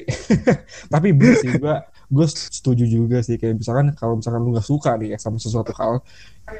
Tapi 0.94 1.08
bener 1.16 1.36
sih 1.40 1.52
gua 1.60 1.80
gue 2.06 2.28
setuju 2.30 2.86
juga 2.86 3.18
sih 3.26 3.38
kayak 3.42 3.66
misalkan 3.66 3.90
kalau 3.98 4.22
misalkan 4.22 4.46
lu 4.46 4.54
nggak 4.54 4.68
suka 4.68 4.94
nih 5.02 5.16
ya 5.16 5.18
sama 5.18 5.42
sesuatu 5.42 5.74
hal 5.74 6.06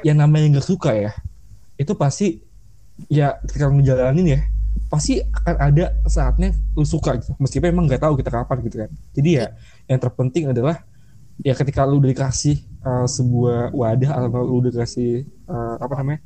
yang 0.02 0.18
namanya 0.18 0.58
nggak 0.58 0.66
suka 0.66 0.90
ya 0.90 1.14
itu 1.76 1.92
pasti 1.96 2.40
ya 3.12 3.36
ketika 3.44 3.68
lu 3.68 3.80
ngejalanin 3.80 4.26
ya 4.36 4.40
pasti 4.88 5.18
akan 5.20 5.56
ada 5.60 5.84
saatnya 6.06 6.52
lu 6.76 6.84
suka 6.86 7.16
gitu 7.20 7.32
meskipun 7.40 7.68
emang 7.72 7.84
nggak 7.88 8.02
tahu 8.02 8.14
kita 8.16 8.30
kapan 8.32 8.56
gitu 8.64 8.76
kan 8.86 8.90
jadi 9.12 9.30
ya 9.30 9.46
yang 9.90 9.98
terpenting 10.00 10.44
adalah 10.52 10.84
ya 11.42 11.52
ketika 11.52 11.84
lu 11.84 12.00
udah 12.00 12.10
dikasih 12.12 12.56
uh, 12.80 13.04
sebuah 13.04 13.74
wadah 13.76 14.10
atau 14.16 14.40
lu 14.46 14.64
udah 14.64 14.70
dikasih 14.72 15.26
uh, 15.50 15.76
apa 15.80 15.94
namanya 16.00 16.20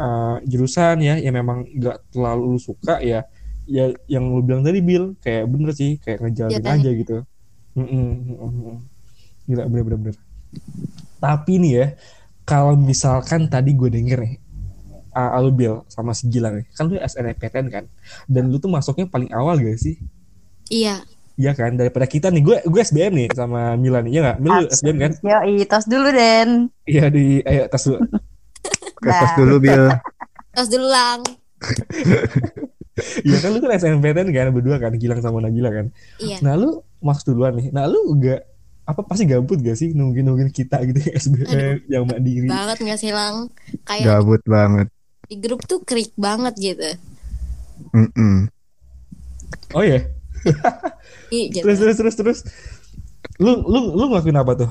uh, 0.00 0.36
jurusan 0.46 1.02
ya 1.04 1.20
yang 1.20 1.34
memang 1.36 1.66
nggak 1.66 2.14
terlalu 2.14 2.56
lu 2.56 2.60
suka 2.60 3.02
ya 3.04 3.26
ya 3.66 3.90
yang 4.06 4.30
lu 4.30 4.40
bilang 4.40 4.62
tadi 4.62 4.78
Bill 4.80 5.18
kayak 5.18 5.44
bener 5.50 5.70
sih 5.74 5.98
kayak 5.98 6.22
ngejalanin 6.22 6.62
Jalanin. 6.62 6.80
aja 6.80 6.90
gitu 6.94 7.16
Mm-mm, 7.76 8.08
mm-mm. 8.32 8.76
gila 9.50 9.62
bener 9.68 9.84
bener 9.84 9.98
bener 9.98 10.16
tapi 11.18 11.58
nih 11.58 11.72
ya 11.74 11.86
kalau 12.46 12.78
misalkan 12.78 13.50
tadi 13.50 13.74
gue 13.74 13.90
denger 13.90 14.22
nih 14.22 14.34
uh, 15.16 15.40
lu 15.40 15.50
Bill 15.50 15.74
sama 15.88 16.12
si 16.12 16.28
Gilang 16.28 16.60
kan 16.76 16.84
lu 16.92 17.00
SNMPTN 17.00 17.66
kan? 17.72 17.84
Dan 18.28 18.52
lu 18.52 18.60
tuh 18.60 18.68
masuknya 18.68 19.08
paling 19.08 19.32
awal 19.32 19.56
gak 19.56 19.80
sih? 19.80 19.96
Iya. 20.68 21.00
Iya 21.36 21.52
kan? 21.56 21.76
Daripada 21.76 22.04
kita 22.04 22.28
nih. 22.28 22.42
Gue 22.44 22.56
gue 22.64 22.80
SBM 22.80 23.12
nih 23.16 23.28
sama 23.32 23.76
Milan 23.80 24.08
iya 24.08 24.20
nggak? 24.24 24.38
Mil 24.40 24.52
lu 24.52 24.66
SBM 24.68 24.96
kan? 25.00 25.12
Yo, 25.24 25.64
tos 25.68 25.86
dulu 25.88 26.08
Den. 26.12 26.50
iya 26.84 27.08
di 27.08 27.40
ayo 27.44 27.64
tas 27.72 27.84
dulu. 27.88 28.00
Kertas 29.04 29.32
dulu 29.36 29.54
Bill. 29.60 29.84
terus 30.56 30.68
dulu 30.72 30.86
lang. 30.88 31.20
Iya 33.24 33.36
kan? 33.44 33.48
Lu 33.52 33.58
kan 33.60 33.70
SNMPTN 33.76 34.28
kan? 34.32 34.46
Berdua 34.52 34.76
kan? 34.80 34.92
Gilang 34.96 35.20
sama 35.20 35.44
Nabila 35.44 35.68
kan? 35.72 35.92
Iya. 36.20 36.40
Nah 36.40 36.56
lu 36.56 36.80
masuk 37.04 37.36
duluan 37.36 37.56
nih. 37.56 37.68
Nah 37.72 37.84
lu 37.84 38.16
gak 38.16 38.40
apa 38.86 39.02
pasti 39.02 39.26
gabut 39.26 39.58
gak 39.58 39.74
sih 39.74 39.98
nungguin 39.98 40.22
nungguin 40.22 40.54
kita 40.54 40.78
gitu 40.86 41.10
ya 41.10 41.12
SBM 41.18 41.90
yang 41.90 42.06
mandiri. 42.06 42.46
banget 42.46 42.78
nggak 42.80 42.98
sih 43.02 43.10
lang? 43.10 43.50
Kayak 43.82 44.04
Gabut 44.08 44.42
banget. 44.46 44.88
Di 45.26 45.34
grup 45.42 45.60
tuh 45.66 45.82
krik 45.82 46.14
banget 46.16 46.54
gitu 46.58 46.88
Mm-mm. 47.92 48.48
Oh 49.76 49.84
iya. 49.84 50.00
Ih, 51.28 51.50
gitu. 51.54 51.64
Terus 51.64 51.76
terus 51.80 51.96
terus 52.00 52.14
terus. 52.16 52.38
Lu 53.36 53.52
lu 53.68 53.92
lu 53.92 54.04
ngelakuin 54.08 54.38
apa 54.40 54.52
tuh? 54.56 54.70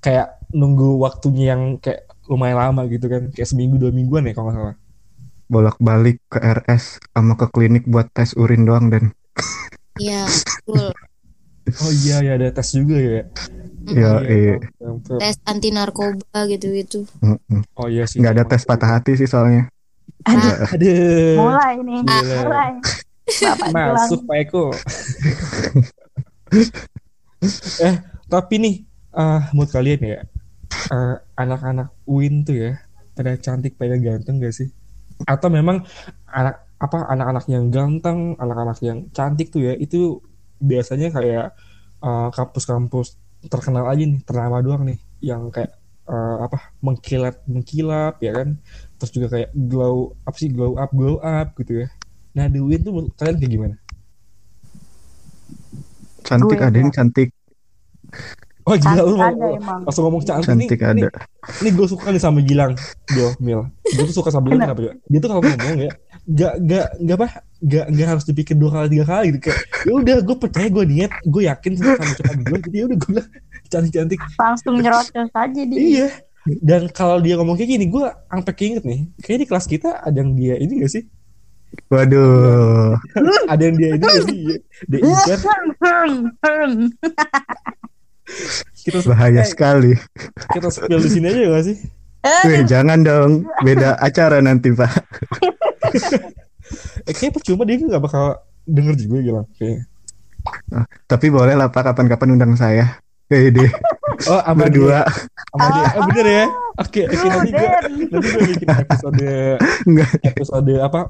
Kayak 0.00 0.40
nunggu 0.54 0.96
waktunya 0.96 1.52
yang 1.52 1.76
kayak 1.76 2.08
lumayan 2.24 2.56
lama 2.56 2.88
gitu 2.88 3.04
kan, 3.08 3.28
kayak 3.32 3.48
seminggu 3.48 3.76
dua 3.76 3.92
mingguan 3.92 4.24
ya 4.24 4.32
kalau 4.32 4.48
nggak 4.48 4.56
salah. 4.56 4.76
Bolak-balik 5.48 6.20
ke 6.28 6.38
RS 6.40 7.00
sama 7.12 7.36
ke 7.36 7.46
klinik 7.52 7.84
buat 7.88 8.08
tes 8.12 8.36
urin 8.36 8.64
doang 8.68 8.92
dan 8.92 9.12
iya 9.96 10.28
betul 10.28 10.92
Oh 11.84 11.92
iya 11.92 12.24
ya 12.24 12.32
ada 12.40 12.48
tes 12.52 12.68
juga 12.72 12.96
ya. 12.96 13.10
ya 13.12 13.24
Iya, 13.88 14.10
eh 14.24 14.56
ampun. 14.84 15.16
tes 15.20 15.36
anti 15.44 15.68
narkoba 15.72 16.40
gitu 16.52 16.66
gitu 16.76 16.98
mm-mm. 17.24 17.60
Oh 17.80 17.88
iya 17.88 18.04
sih. 18.04 18.20
nggak 18.20 18.32
ada 18.36 18.44
tes 18.44 18.62
patah 18.68 19.00
hati 19.00 19.16
sih 19.16 19.28
soalnya. 19.28 19.68
Aduh, 20.28 20.54
Aduh. 20.74 21.36
mulai 21.40 21.74
nih. 21.80 21.98
Gila. 22.04 22.36
Mulai. 22.44 22.70
Bapak 23.28 23.68
Masuk 23.72 24.20
Pak 24.24 24.36
Eko. 24.40 24.64
eh, 27.86 27.94
tapi 28.28 28.54
nih, 28.56 28.74
ah 29.12 29.52
menurut 29.52 29.70
kalian 29.72 30.00
ya, 30.00 30.20
eh, 30.92 31.16
anak-anak 31.36 31.92
UIN 32.08 32.44
tuh 32.44 32.56
ya, 32.56 32.72
pada 33.12 33.36
cantik, 33.36 33.76
pada 33.76 34.00
ganteng 34.00 34.40
gak 34.40 34.56
sih? 34.56 34.68
Atau 35.28 35.52
memang 35.52 35.84
anak 36.28 36.64
apa 36.78 37.10
anak-anak 37.10 37.44
yang 37.50 37.68
ganteng, 37.68 38.38
anak-anak 38.38 38.78
yang 38.80 39.10
cantik 39.12 39.52
tuh 39.52 39.68
ya, 39.68 39.74
itu 39.76 40.24
biasanya 40.58 41.12
kayak 41.12 41.52
eh, 42.00 42.28
kampus-kampus 42.32 43.20
terkenal 43.52 43.86
aja 43.86 44.02
nih, 44.02 44.24
ternama 44.24 44.64
doang 44.64 44.88
nih, 44.88 44.98
yang 45.20 45.52
kayak 45.52 45.76
eh, 46.08 46.36
apa 46.48 46.72
mengkilat 46.80 47.44
mengkilap 47.44 48.16
ya 48.24 48.32
kan, 48.32 48.56
terus 48.98 49.14
juga 49.14 49.26
kayak 49.30 49.54
glow 49.54 50.18
apa 50.26 50.36
sih 50.36 50.50
glow 50.50 50.74
up 50.74 50.90
glow 50.90 51.22
up 51.22 51.54
gitu 51.56 51.86
ya. 51.86 51.88
Nah 52.34 52.50
di 52.50 52.58
UIN 52.58 52.82
tuh 52.82 52.92
kalian 53.14 53.36
kayak 53.38 53.52
gimana? 53.54 53.76
Cantik 56.26 56.60
ada 56.60 56.76
yang 56.76 56.92
ya. 56.92 56.96
cantik, 57.00 57.28
Oh 58.68 58.76
gila 58.76 59.00
lu 59.00 59.16
Cantik 59.16 59.16
mau, 59.16 59.32
ada 59.32 59.46
emang. 59.56 59.80
langsung 59.88 60.04
ngomong 60.04 60.22
cantik, 60.28 60.44
cantik 60.44 60.76
nih, 60.76 61.08
ada. 61.08 61.08
Nih, 61.08 61.12
nih 61.64 61.72
gue 61.72 61.86
suka 61.88 62.06
nih 62.12 62.20
sama 62.20 62.44
Gilang, 62.44 62.76
Bil, 63.08 63.32
Mil. 63.40 63.60
Gue 63.96 64.04
tuh 64.12 64.16
suka 64.20 64.28
sama 64.28 64.52
Gilang 64.52 64.68
kenapa 64.68 64.82
ya? 64.84 64.92
Dia 65.08 65.18
tuh 65.24 65.28
kalau 65.32 65.40
ngomong 65.40 65.76
ya, 65.80 65.90
gak 66.28 66.54
gak 66.68 66.86
gak 67.00 67.16
apa, 67.16 67.28
gak 67.64 67.86
gak 67.96 68.08
harus 68.12 68.24
dipikir 68.28 68.54
dua 68.60 68.68
kali 68.68 68.92
tiga 68.92 69.08
kali 69.08 69.32
gitu 69.32 69.48
kayak. 69.48 69.58
Ya 69.88 69.92
udah, 69.96 70.16
gue 70.20 70.36
percaya, 70.36 70.68
gue 70.68 70.84
niat, 70.84 71.12
gue 71.24 71.42
yakin 71.48 71.72
sama 71.80 72.12
ucapan 72.12 72.36
gue. 72.44 72.58
Jadi 72.68 72.76
udah 72.84 72.96
gue 73.00 73.08
bilang 73.08 73.28
cantik 73.72 73.92
cantik. 73.96 74.18
Langsung 74.36 74.74
nyerocos 74.76 75.30
aja 75.32 75.62
dia. 75.64 75.78
Iya. 75.80 76.08
Dan 76.62 76.88
kalau 76.88 77.20
dia 77.20 77.36
ngomong 77.36 77.60
kayak 77.60 77.76
gini, 77.76 77.86
gue 77.90 78.06
sampai 78.08 78.52
keinget 78.56 78.84
nih. 78.86 79.04
Kayaknya 79.20 79.40
di 79.44 79.48
kelas 79.48 79.66
kita 79.68 79.90
ada 80.00 80.16
yang 80.16 80.32
dia 80.38 80.54
ini 80.56 80.80
gak 80.80 80.92
sih? 80.92 81.04
Waduh, 81.92 82.96
Ada 83.52 83.62
yang 83.68 83.76
dia 83.76 83.88
ini 83.96 84.04
gak 84.04 84.24
sih? 84.24 84.40
Dia 84.88 85.00
hmm. 85.04 86.80
Kita 88.84 88.98
bahaya 89.04 89.44
eh, 89.44 89.48
sekali. 89.48 89.92
kita 90.52 90.68
spill 90.72 91.00
di 91.00 91.10
sini 91.12 91.26
aja 91.28 91.40
gak 91.52 91.64
sih? 91.68 91.76
Wih, 92.48 92.60
jangan 92.64 93.04
dong, 93.04 93.32
beda 93.64 94.00
acara 94.00 94.40
nanti 94.40 94.72
Pak. 94.72 94.92
Eh, 97.08 97.12
kayaknya 97.16 97.32
percuma 97.40 97.64
dia 97.64 97.80
gak 97.80 98.04
bakal 98.04 98.36
denger 98.68 98.94
juga 99.00 99.16
Gilang. 99.24 99.48
Kayaknya. 99.56 99.84
Tapi 101.08 101.26
boleh 101.32 101.54
lah 101.56 101.68
Pak, 101.72 101.92
kapan-kapan 101.92 102.36
undang 102.36 102.52
saya. 102.56 103.00
Kayak 103.28 103.60
deh, 103.60 103.72
Oh, 104.26 104.40
sama 104.42 104.66
berdua. 104.66 105.06
sama 105.54 105.66
dia. 105.70 105.86
Oh, 105.94 106.02
bener 106.10 106.26
ya? 106.26 106.44
Oke, 106.78 107.00
oke 107.06 107.14
Lu, 107.14 107.26
nanti 107.30 107.50
gue 107.54 107.70
nanti 108.10 108.28
gue 108.30 108.42
bikin 108.50 108.68
episode 108.70 109.30
Enggak, 109.86 110.10
episode 110.26 110.72
apa 110.78 111.00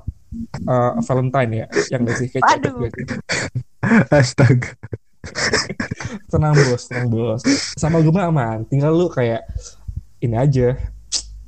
uh, 0.68 0.92
Valentine 1.00 1.52
ya, 1.52 1.66
yang 1.88 2.04
gak 2.04 2.16
sih 2.20 2.28
kayak 2.28 2.44
Aduh. 2.60 2.88
gitu. 2.88 3.16
astaga. 4.12 4.72
Tenang 6.28 6.54
bos, 6.56 6.82
tenang 6.88 7.08
bos. 7.08 7.40
Sama 7.76 8.00
gue 8.04 8.12
mah 8.12 8.28
aman. 8.28 8.58
Tinggal 8.68 8.92
lu 8.92 9.08
kayak 9.08 9.44
ini 10.20 10.36
aja. 10.36 10.76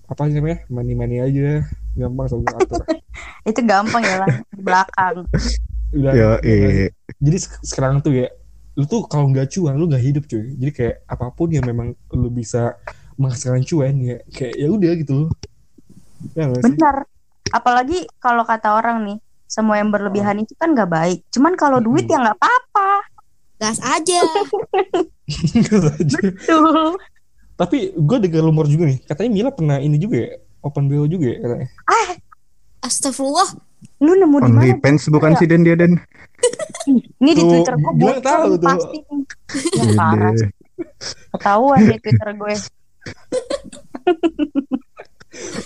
Apa 0.08 0.26
sih 0.26 0.36
namanya? 0.40 0.64
Mani-mani 0.72 1.20
aja. 1.20 1.64
Gampang 1.94 2.26
sama 2.28 2.42
gue 2.46 2.56
atur. 2.56 2.82
Itu 3.48 3.60
gampang 3.64 4.02
ya 4.04 4.16
lah 4.24 4.28
di 4.48 4.62
belakang. 4.62 5.16
Udah. 5.90 6.12
Yo, 6.14 6.30
eh. 6.44 6.88
Jadi 7.18 7.36
sek- 7.36 7.62
sekarang 7.66 8.00
tuh 8.00 8.14
ya, 8.14 8.28
lu 8.80 8.88
tuh 8.88 9.04
kalau 9.04 9.28
nggak 9.28 9.52
cuan 9.52 9.76
lu 9.76 9.84
nggak 9.84 10.00
hidup 10.00 10.24
cuy. 10.24 10.56
Jadi 10.56 10.72
kayak 10.72 10.96
apa 11.04 11.28
pun 11.28 11.52
yang 11.52 11.68
memang 11.68 11.92
lu 12.16 12.32
bisa 12.32 12.80
menghasilkan 13.20 13.60
cuan 13.68 13.92
ya, 14.00 14.16
kayak 14.32 14.56
ya 14.56 14.68
udah 14.72 14.92
gitu 14.96 15.12
loh. 15.12 15.30
Ya? 16.32 16.48
Benar. 16.48 17.04
Apalagi 17.52 18.08
kalau 18.16 18.48
kata 18.48 18.72
orang 18.72 19.04
nih, 19.04 19.18
semua 19.44 19.76
yang 19.76 19.92
berlebihan 19.92 20.40
itu 20.40 20.56
kan 20.56 20.72
nggak 20.72 20.88
baik. 20.88 21.18
Cuman 21.28 21.52
kalau 21.54 21.76
duit 21.76 22.08
Mm-mm. 22.08 22.16
ya 22.16 22.24
nggak 22.24 22.38
apa-apa. 22.40 22.90
gas 23.60 23.76
aja. 23.84 24.24
Tuh. 26.48 26.96
Tapi 27.54 27.92
gue 27.92 28.16
dengar 28.24 28.40
rumor 28.40 28.64
juga 28.64 28.88
nih, 28.88 29.04
katanya 29.04 29.30
Mila 29.36 29.50
pernah 29.52 29.76
ini 29.76 30.00
juga 30.00 30.16
ya, 30.16 30.30
open 30.64 30.88
BO 30.88 31.04
juga 31.04 31.28
ya 31.28 31.38
katanya. 31.44 31.68
astagfirullah 32.80 33.48
Lu 34.00 34.16
nemu 34.16 34.36
di 34.40 34.48
Only 34.48 34.72
mana? 34.72 34.80
fans 34.80 35.04
bukan 35.12 35.36
Ya. 35.36 35.38
sih 35.38 35.44
Dan 35.44 35.60
dia 35.68 35.76
Dan. 35.76 36.00
Ini 36.88 37.32
di 37.36 37.42
Twitter 37.44 37.74
gue 37.76 37.92
bocor 37.92 38.22
tahu 38.24 38.52
tuh. 38.56 38.68
pasti 38.68 38.98
nih. 39.04 39.22
Ya, 39.76 39.84
parah. 39.98 40.32
Ketahuan 41.36 41.80
nih 41.84 41.98
Twitter 42.00 42.28
gue. 42.32 42.54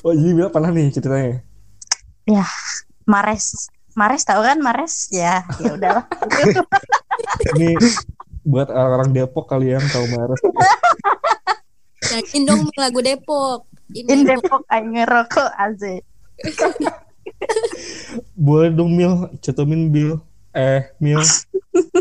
Oh 0.04 0.12
jadi 0.12 0.32
bilang 0.36 0.52
pernah 0.52 0.70
nih 0.74 0.92
ceritanya. 0.92 1.40
Mares. 3.04 3.68
Mares 3.94 4.26
tahu 4.26 4.42
kan 4.42 4.58
Mares? 4.58 5.08
Ya, 5.14 5.46
ya 5.62 5.78
udahlah. 5.78 6.04
Ini 7.54 7.78
buat 8.44 8.68
orang-orang 8.68 9.10
Depok 9.14 9.46
kali 9.46 9.72
yang 9.72 9.84
tahu 9.88 10.04
Mares. 10.10 10.42
Nyanyiin 12.10 12.42
dong 12.44 12.62
lagu 12.74 13.00
Depok. 13.00 13.70
In 13.94 14.04
Ini 14.10 14.22
Depok 14.34 14.66
aing 14.68 14.98
ngerokok 14.98 15.50
aja. 15.54 15.92
Boleh 18.34 18.70
dong 18.74 18.92
Mil, 18.92 19.30
cetumin 19.40 19.88
Bill. 19.94 20.18
Eh 20.54 20.86
Mil, 21.02 21.18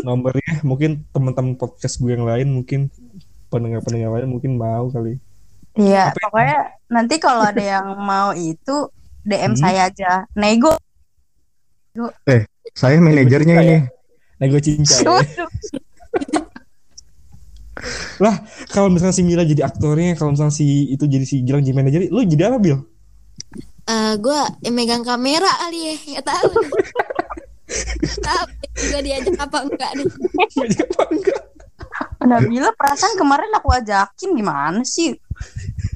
nomornya 0.00 0.62
mungkin 0.62 1.02
teman-teman 1.10 1.58
podcast 1.58 1.98
gue 1.98 2.14
yang 2.14 2.22
lain 2.22 2.48
mungkin 2.54 2.86
pendengar-pendengar 3.50 4.14
lain 4.14 4.30
mungkin 4.30 4.54
mau 4.54 4.86
kali. 4.88 5.18
Iya, 5.74 6.14
Apa 6.14 6.14
ya? 6.14 6.22
pokoknya 6.22 6.58
nanti 6.86 7.14
kalau 7.18 7.42
ada 7.42 7.58
yang 7.58 7.86
mau 7.98 8.30
itu 8.30 8.86
DM 9.26 9.52
Hmm. 9.52 9.58
saya 9.58 9.90
aja. 9.90 10.22
Nego. 10.38 10.70
Saya 12.72 13.02
manajernya 13.02 13.54
ini. 13.58 13.76
Nego 14.38 14.58
cinta 14.62 14.94
ya. 15.02 15.18
Lah, 18.22 18.38
kalau 18.70 18.86
misalnya 18.86 19.10
si 19.12 19.26
Mila 19.26 19.42
jadi 19.42 19.66
aktornya, 19.66 20.14
kalau 20.14 20.30
misalnya 20.30 20.54
si 20.54 20.94
itu 20.94 21.10
jadi 21.10 21.26
si 21.26 21.42
Gilang 21.42 21.66
jadi 21.66 21.74
manajer, 21.74 22.00
lu 22.06 22.22
jadi 22.22 22.48
apa 22.48 22.62
Bill? 22.62 22.78
eh 23.84 24.16
gue 24.16 24.40
yang 24.64 24.72
megang 24.72 25.04
kamera 25.04 25.44
kali 25.60 25.78
ya, 25.84 25.94
nggak 26.16 26.24
tahu. 26.24 26.50
Juga 28.84 28.98
diajak 29.00 29.36
apa 29.40 29.58
enggak 29.64 29.90
nih? 29.96 30.06
Jadi 30.52 30.76
apa 30.84 31.02
enggak? 31.08 31.40
Nabila 32.24 32.70
perasaan 32.72 33.14
kemarin 33.14 33.52
aku 33.52 33.68
ajakin 33.70 34.30
gimana 34.32 34.80
sih? 34.82 35.14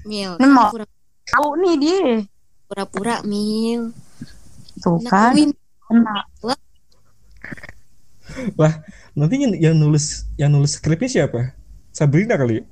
Mil, 0.04 0.36
mau- 0.40 0.72
pura- 0.72 0.88
Tahu 1.28 1.48
nih 1.60 1.74
dia. 1.76 2.04
pura-pura 2.64 3.20
Mil. 3.24 3.92
Tuh 4.80 5.00
kan. 5.04 5.32
Nakuin. 5.32 5.50
Enak. 5.88 6.24
Nanti 9.12 9.34
yang, 9.40 9.54
yang 9.58 9.74
nulis 9.74 10.28
yang 10.38 10.52
nulis 10.52 10.76
skripnya 10.78 11.08
siapa? 11.08 11.52
Sabrina 11.90 12.38
kali. 12.38 12.60
ya? 12.60 12.64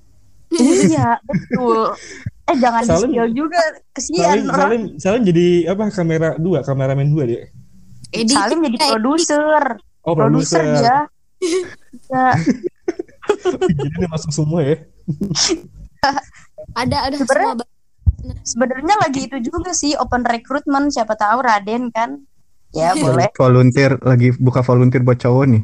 Iya, 0.57 1.09
betul. 1.25 1.93
Eh 2.47 2.55
jangan 2.63 2.79
di 2.79 2.87
Salim- 2.87 3.11
spill 3.11 3.29
juga 3.35 3.59
kesian 3.91 4.23
Salim, 4.23 4.45
orang. 4.47 4.61
Salim, 4.63 4.83
Salim 5.03 5.23
jadi 5.27 5.47
apa? 5.67 5.91
Kamera 5.91 6.39
dua, 6.39 6.63
kameramen 6.63 7.11
dua 7.11 7.27
dia. 7.27 7.51
Edit. 8.15 8.39
Salim 8.39 8.63
jadi 8.63 8.79
produser. 8.79 9.83
Oh, 10.07 10.15
Produser 10.15 10.63
dia. 10.63 10.97
Ya, 12.07 12.27
jadi 13.43 13.91
dia 13.93 14.09
masuk 14.09 14.31
semua 14.31 14.63
ya. 14.63 14.77
Ada 16.79 16.97
ada 17.05 17.17
Sebenarnya- 17.17 17.57
semua. 17.59 17.67
sebenarnya 18.43 18.95
lagi 18.99 19.21
itu 19.27 19.37
juga 19.41 19.71
sih 19.71 19.95
open 19.95 20.23
recruitment 20.23 20.91
siapa 20.91 21.15
tahu 21.15 21.43
Raden 21.43 21.91
kan. 21.91 22.23
Ya 22.71 22.93
Iya. 22.93 23.03
boleh. 23.03 23.29
Volunteer 23.35 23.99
lagi 24.01 24.31
buka 24.33 24.61
volunteer 24.61 25.03
buat 25.03 25.17
cowok 25.17 25.45
nih. 25.47 25.63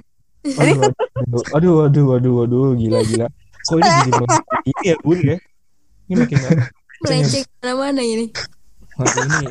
Aduh, 0.59 0.81
aduh, 0.83 1.43
aduh, 1.55 1.77
aduh, 1.87 2.07
aduh, 2.19 2.37
aduh, 2.45 2.69
gila, 2.75 2.99
gila. 3.05 3.27
Kok 3.63 3.79
ini 3.79 3.89
jadi 3.89 4.11
ini 4.71 4.83
ya, 4.85 4.97
Bun 5.01 5.19
ya? 5.23 5.37
Ini 6.03 6.15
makin 6.19 6.37
Melenceng 7.03 7.47
mana 7.63 8.03
ini? 8.03 8.27
makin 8.95 9.23
ini. 9.29 9.47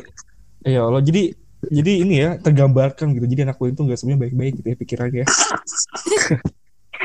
Ya 0.68 0.80
Allah, 0.84 1.00
jadi 1.00 1.32
jadi 1.70 1.92
ini 2.02 2.14
ya 2.18 2.30
tergambarkan 2.42 3.14
gitu. 3.14 3.26
Jadi 3.28 3.40
anak 3.46 3.56
gue 3.60 3.70
itu 3.70 3.80
nggak 3.86 3.98
semuanya 3.98 4.20
baik-baik 4.26 4.52
gitu 4.58 4.66
ya 4.72 4.76
pikirannya. 4.76 5.24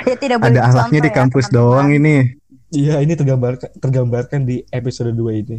Ya 0.07 0.15
tidak 0.15 0.37
boleh 0.39 0.57
Ada 0.57 0.61
dicontoh 0.71 1.01
di 1.03 1.11
ya, 1.11 1.13
kampus 1.13 1.45
teman-teman. 1.51 1.73
doang 1.73 1.89
ini. 1.93 2.15
Iya, 2.67 2.95
ini 2.99 3.13
tergambarkan 3.15 3.69
tergambarkan 3.79 4.39
di 4.43 4.63
episode 4.71 5.11
2 5.15 5.41
ini. 5.45 5.57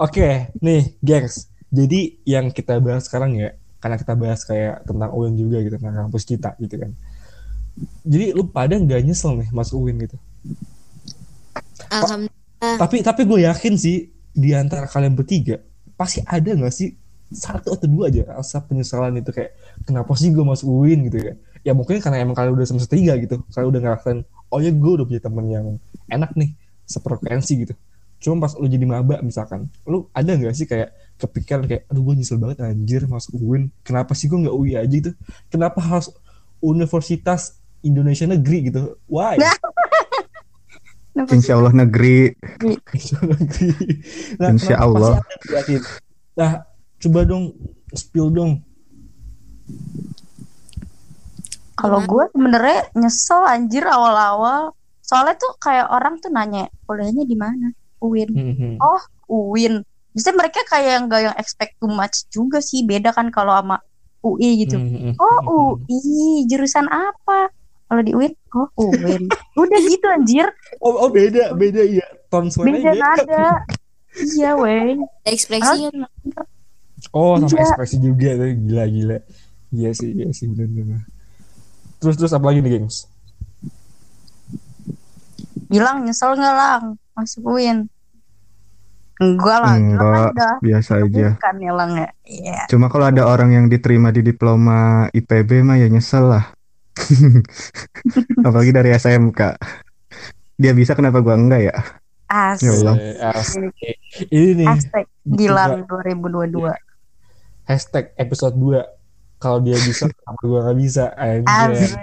Oke, 0.00 0.52
nih, 0.62 0.96
gengs. 1.02 1.50
Jadi 1.70 2.22
yang 2.26 2.50
kita 2.50 2.78
bahas 2.82 3.06
sekarang 3.06 3.38
ya, 3.38 3.54
karena 3.78 3.96
kita 3.98 4.14
bahas 4.14 4.42
kayak 4.46 4.86
tentang 4.86 5.10
UIN 5.14 5.34
juga 5.38 5.62
gitu, 5.62 5.76
tentang 5.78 6.08
kampus 6.08 6.24
kita 6.26 6.54
gitu 6.58 6.76
kan. 6.76 6.90
Jadi 8.04 8.36
lu 8.36 8.46
pada 8.50 8.76
nggak 8.76 9.00
nyesel 9.06 9.40
nih 9.40 9.48
masuk 9.54 9.86
UIN 9.86 9.96
gitu. 10.04 10.16
Alhamdulillah. 11.90 12.76
Tapi 12.78 12.96
tapi 13.00 13.22
gue 13.24 13.40
yakin 13.48 13.74
sih 13.80 14.12
di 14.30 14.54
antara 14.54 14.86
kalian 14.86 15.16
bertiga 15.16 15.58
pasti 15.98 16.22
ada 16.22 16.48
nggak 16.52 16.72
sih 16.72 16.94
satu 17.30 17.78
atau 17.78 17.86
dua 17.86 18.10
aja 18.10 18.26
rasa 18.26 18.58
penyesalan 18.66 19.22
itu 19.22 19.30
kayak 19.30 19.54
kenapa 19.86 20.12
sih 20.18 20.34
gue 20.34 20.42
masuk 20.42 20.66
UIN 20.66 21.06
gitu 21.06 21.18
ya. 21.22 21.34
Ya 21.62 21.72
mungkin 21.76 22.02
karena 22.02 22.24
emang 22.24 22.34
kalian 22.34 22.56
udah 22.56 22.66
semester 22.66 22.96
tiga 22.96 23.14
gitu, 23.20 23.40
kalian 23.54 23.68
udah 23.70 23.80
ngerasain 23.86 24.18
oh 24.50 24.58
ya 24.58 24.70
gue 24.74 24.92
udah 24.98 25.06
punya 25.06 25.22
temen 25.22 25.44
yang 25.46 25.66
enak 26.10 26.34
nih 26.34 26.58
sefrekuensi 26.90 27.52
gitu. 27.66 27.74
Cuma 28.20 28.44
pas 28.44 28.52
lu 28.58 28.68
jadi 28.68 28.84
maba 28.84 29.22
misalkan, 29.24 29.70
lu 29.88 30.10
ada 30.12 30.36
nggak 30.36 30.52
sih 30.52 30.68
kayak 30.68 30.92
kepikiran 31.16 31.64
kayak 31.64 31.88
aduh 31.88 32.02
gue 32.04 32.14
nyesel 32.20 32.36
banget 32.36 32.66
anjir 32.66 33.06
masuk 33.06 33.38
UIN. 33.38 33.70
Kenapa 33.86 34.12
sih 34.12 34.26
gue 34.26 34.36
nggak 34.36 34.56
UI 34.56 34.76
aja 34.76 34.90
gitu? 34.90 35.10
Kenapa 35.48 35.80
harus 35.80 36.12
Universitas 36.60 37.56
Indonesia 37.80 38.28
Negeri 38.28 38.68
gitu? 38.68 38.98
Why? 39.08 39.40
Nah. 39.40 39.56
Insya 41.36 41.58
Allah 41.58 41.74
negeri. 41.74 42.32
negeri. 42.62 43.70
Nah, 44.38 44.48
Insya 44.54 44.78
Allah. 44.78 45.18
pasti 45.18 45.26
ada 45.26 45.36
tuh, 45.42 45.50
yakin. 45.58 45.80
Nah, 46.38 46.52
coba 47.00 47.20
dong 47.24 47.56
spill 47.96 48.28
dong. 48.30 48.60
Kalau 51.80 52.04
gue 52.04 52.24
sebenarnya 52.36 52.92
nyesel 52.92 53.40
anjir 53.48 53.84
awal-awal. 53.88 54.76
Soalnya 55.00 55.34
tuh 55.40 55.56
kayak 55.56 55.88
orang 55.88 56.20
tuh 56.20 56.28
nanya 56.28 56.68
kuliahnya 56.84 57.24
di 57.24 57.36
mana? 57.40 57.72
UIN. 58.04 58.30
Mhm. 58.30 58.70
Oh, 58.78 59.00
UIN. 59.26 59.80
Biasanya 60.12 60.36
mereka 60.36 60.60
kayak 60.68 60.90
yang 61.00 61.04
gak 61.08 61.22
yang 61.24 61.36
expect 61.40 61.80
too 61.80 61.88
much 61.88 62.28
juga 62.28 62.60
sih. 62.60 62.84
Beda 62.84 63.16
kan 63.16 63.32
kalau 63.32 63.56
sama 63.56 63.80
UI 64.20 64.68
gitu. 64.68 64.76
Mhm. 64.76 65.16
Oh, 65.16 65.40
UI. 65.80 66.44
Jurusan 66.46 66.84
apa? 66.92 67.48
Kalau 67.90 68.02
di 68.06 68.12
UIN, 68.14 68.30
oh 68.54 68.68
UIN. 68.76 69.26
Udah 69.60 69.78
gitu 69.82 70.06
anjir. 70.06 70.46
Oh, 70.78 71.08
oh 71.08 71.10
beda, 71.10 71.56
beda 71.56 71.82
ya. 71.82 72.06
Ton 72.30 72.46
Beda 72.46 72.54
suaranya. 72.54 72.92
nada. 72.94 73.46
Iya, 74.10 74.58
weh. 74.58 74.98
Ekspresinya 75.22 76.10
Oh, 77.10 77.40
sama 77.40 77.48
Iya. 77.48 77.62
ekspresi 77.64 77.96
juga 77.98 78.30
tuh. 78.36 78.48
Gila, 78.54 78.84
gila. 78.86 79.18
Iya 79.70 79.90
sih, 79.94 80.10
iya 80.12 80.28
sih 80.30 80.46
benar-benar. 80.46 81.06
Terus 81.98 82.14
terus 82.16 82.32
apa 82.32 82.48
lagi 82.48 82.60
nih, 82.60 82.72
gengs? 82.76 83.08
Bilang 85.70 86.02
nyesel 86.02 86.34
nggak 86.34 86.56
lang 86.56 86.82
masuk 87.14 87.42
UIN? 87.46 87.86
Enggak 89.20 89.58
lah, 89.60 89.76
Enggak, 89.76 90.32
udah 90.32 90.52
biasa 90.64 90.90
aja. 91.04 91.36
bukan 91.36 91.54
ya 91.60 91.72
lang 91.76 91.90
ya. 91.92 92.08
Iya. 92.24 92.60
Cuma 92.66 92.88
kalau 92.88 93.04
ada 93.04 93.28
orang 93.28 93.52
yang 93.52 93.66
diterima 93.68 94.08
di 94.08 94.24
diploma 94.24 95.06
IPB 95.12 95.60
mah 95.60 95.76
ya 95.76 95.86
nyesel 95.86 96.24
lah. 96.26 96.44
Apalagi 98.46 98.72
dari 98.72 98.90
SMK. 98.90 99.40
Dia 100.56 100.72
bisa 100.72 100.96
kenapa 100.96 101.20
gua 101.20 101.36
enggak 101.36 101.68
ya? 101.68 101.74
Asik. 102.26 102.64
Ya 102.64 102.72
Allah. 102.80 102.96
Asik. 103.36 103.72
Ini 104.32 104.50
nih 104.56 104.66
Hashtag 104.66 105.06
Gilang 105.22 105.84
2022. 105.84 106.89
Hashtag 107.70 108.10
episode 108.18 108.58
2 108.58 108.82
kalau 109.38 109.62
dia 109.62 109.78
bisa 109.78 110.10
kenapa 110.18 110.42
gua 110.42 110.60
nggak 110.66 110.78
bisa? 110.82 111.04
Anjir 111.14 111.46
Asik. 111.46 111.94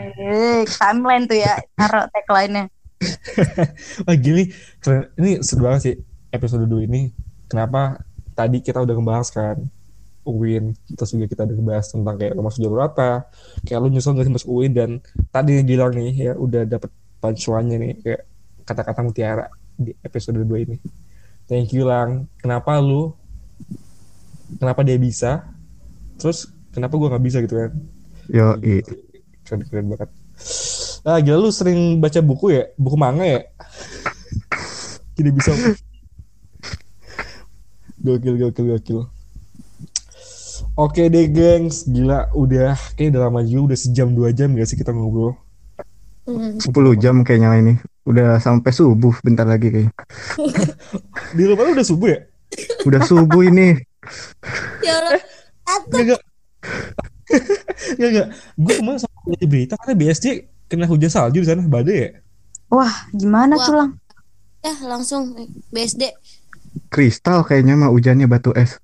Timeline 0.80 1.26
tuh 1.28 1.38
ya, 1.38 1.54
taruh 1.76 2.08
tagline-nya. 2.16 2.64
Wah 4.08 4.16
gini. 4.16 4.50
Keren. 4.80 5.12
Ini 5.20 5.44
seru 5.44 5.68
banget 5.68 5.82
sih 5.84 5.96
episode 6.32 6.64
2 6.66 6.88
ini. 6.88 7.12
Kenapa 7.52 8.00
tadi 8.32 8.64
kita 8.64 8.80
udah 8.82 8.96
ngebahas 8.96 9.30
kan 9.32 9.58
UIN 10.28 10.76
Terus 10.92 11.16
juga 11.16 11.32
kita 11.32 11.48
udah 11.48 11.56
ngebahas 11.56 11.86
tentang 11.88 12.16
kayak 12.20 12.36
lu 12.36 12.44
masuk 12.44 12.60
jalur 12.60 12.84
apa 12.84 13.32
Kayak 13.64 13.80
lu 13.80 13.88
nyusul 13.88 14.12
gak 14.20 14.28
sih 14.28 14.34
masuk 14.36 14.50
UIN 14.52 14.72
Dan 14.76 14.92
tadi 15.32 15.64
bilang 15.64 15.96
nih 15.96 16.12
ya 16.12 16.34
udah 16.36 16.68
dapet 16.68 16.92
punchline 17.24 17.72
nih 17.72 17.96
Kayak 18.04 18.22
kata-kata 18.68 19.00
mutiara 19.08 19.48
di 19.80 19.96
episode 20.04 20.42
2 20.44 20.66
ini. 20.68 20.76
Thank 21.48 21.72
you 21.72 21.88
Lang. 21.88 22.28
Kenapa 22.44 22.76
lu? 22.84 23.16
Kenapa 24.60 24.84
dia 24.84 25.00
bisa 25.00 25.48
Terus 26.18 26.50
kenapa 26.74 26.94
gua 26.98 27.14
nggak 27.14 27.26
bisa 27.26 27.38
gitu 27.42 27.56
kan 27.58 27.72
Yo, 28.28 28.60
keren 29.48 29.64
keren 29.64 29.88
banget 29.88 30.10
ah 31.08 31.18
gila 31.24 31.40
lu 31.40 31.50
sering 31.56 32.04
baca 32.04 32.20
buku 32.20 32.52
ya 32.52 32.64
buku 32.76 33.00
manga 33.00 33.24
ya 33.24 33.42
tidak 35.16 35.40
bisa 35.40 35.56
gokil 38.04 38.36
gokil 38.36 38.66
gokil 38.76 39.00
oke 40.76 41.00
deh 41.08 41.26
gengs 41.32 41.88
gila 41.88 42.28
udah 42.36 42.76
kayak 43.00 43.16
udah 43.16 43.22
lama 43.32 43.40
juga 43.48 43.72
udah 43.72 43.80
sejam 43.80 44.12
dua 44.12 44.36
jam 44.36 44.52
gak 44.52 44.68
sih 44.68 44.76
kita 44.76 44.92
ngobrol 44.92 45.40
Hmm. 46.28 46.60
10 46.60 47.00
jam 47.00 47.24
kayaknya 47.24 47.56
ini. 47.56 47.74
Udah 48.04 48.36
sampai 48.44 48.76
subuh 48.76 49.16
bentar 49.24 49.48
lagi 49.48 49.72
kayaknya. 49.72 49.96
di 51.40 51.44
rumah 51.48 51.64
lu 51.64 51.80
udah 51.80 51.88
subuh 51.88 52.12
ya 52.12 52.20
Udah 52.84 53.00
subuh 53.08 53.48
ini. 53.48 53.80
Ya 54.84 55.00
Allah. 55.00 55.24
Enggak, 55.68 56.02
enggak. 56.02 56.22
Enggak 57.96 58.10
enggak. 58.12 58.28
Gue 58.56 58.74
kemarin 58.80 59.00
sama 59.04 59.36
di 59.36 59.48
berita 59.48 59.74
karena 59.76 59.96
BSD 60.00 60.26
kena 60.68 60.88
hujan 60.88 61.12
salju 61.12 61.44
di 61.44 61.48
sana 61.48 61.64
badai 61.68 61.98
ya. 62.00 62.10
Wah, 62.72 62.94
gimana 63.16 63.56
Wah. 63.56 63.66
tuh 63.66 63.74
lang? 63.76 63.92
Ya 64.64 64.74
langsung 64.84 65.36
eh, 65.40 65.48
BSD. 65.72 66.12
Kristal 66.88 67.44
kayaknya 67.44 67.76
mah 67.76 67.92
hujannya 67.92 68.28
batu 68.30 68.52
es. 68.56 68.80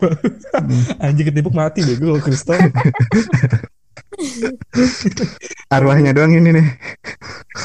Anjing 1.02 1.26
ketipuk 1.30 1.54
mati 1.54 1.82
deh 1.82 1.98
gue 1.98 2.20
kristal. 2.22 2.58
Arwahnya 5.74 6.12
doang 6.14 6.34
ini 6.34 6.50
nih. 6.52 6.66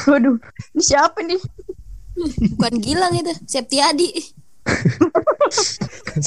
Waduh, 0.06 0.38
ini 0.74 0.82
siapa 0.82 1.20
nih? 1.22 1.38
Bukan 2.56 2.74
Gilang 2.80 3.12
itu, 3.18 3.34
Septiadi. 3.44 4.08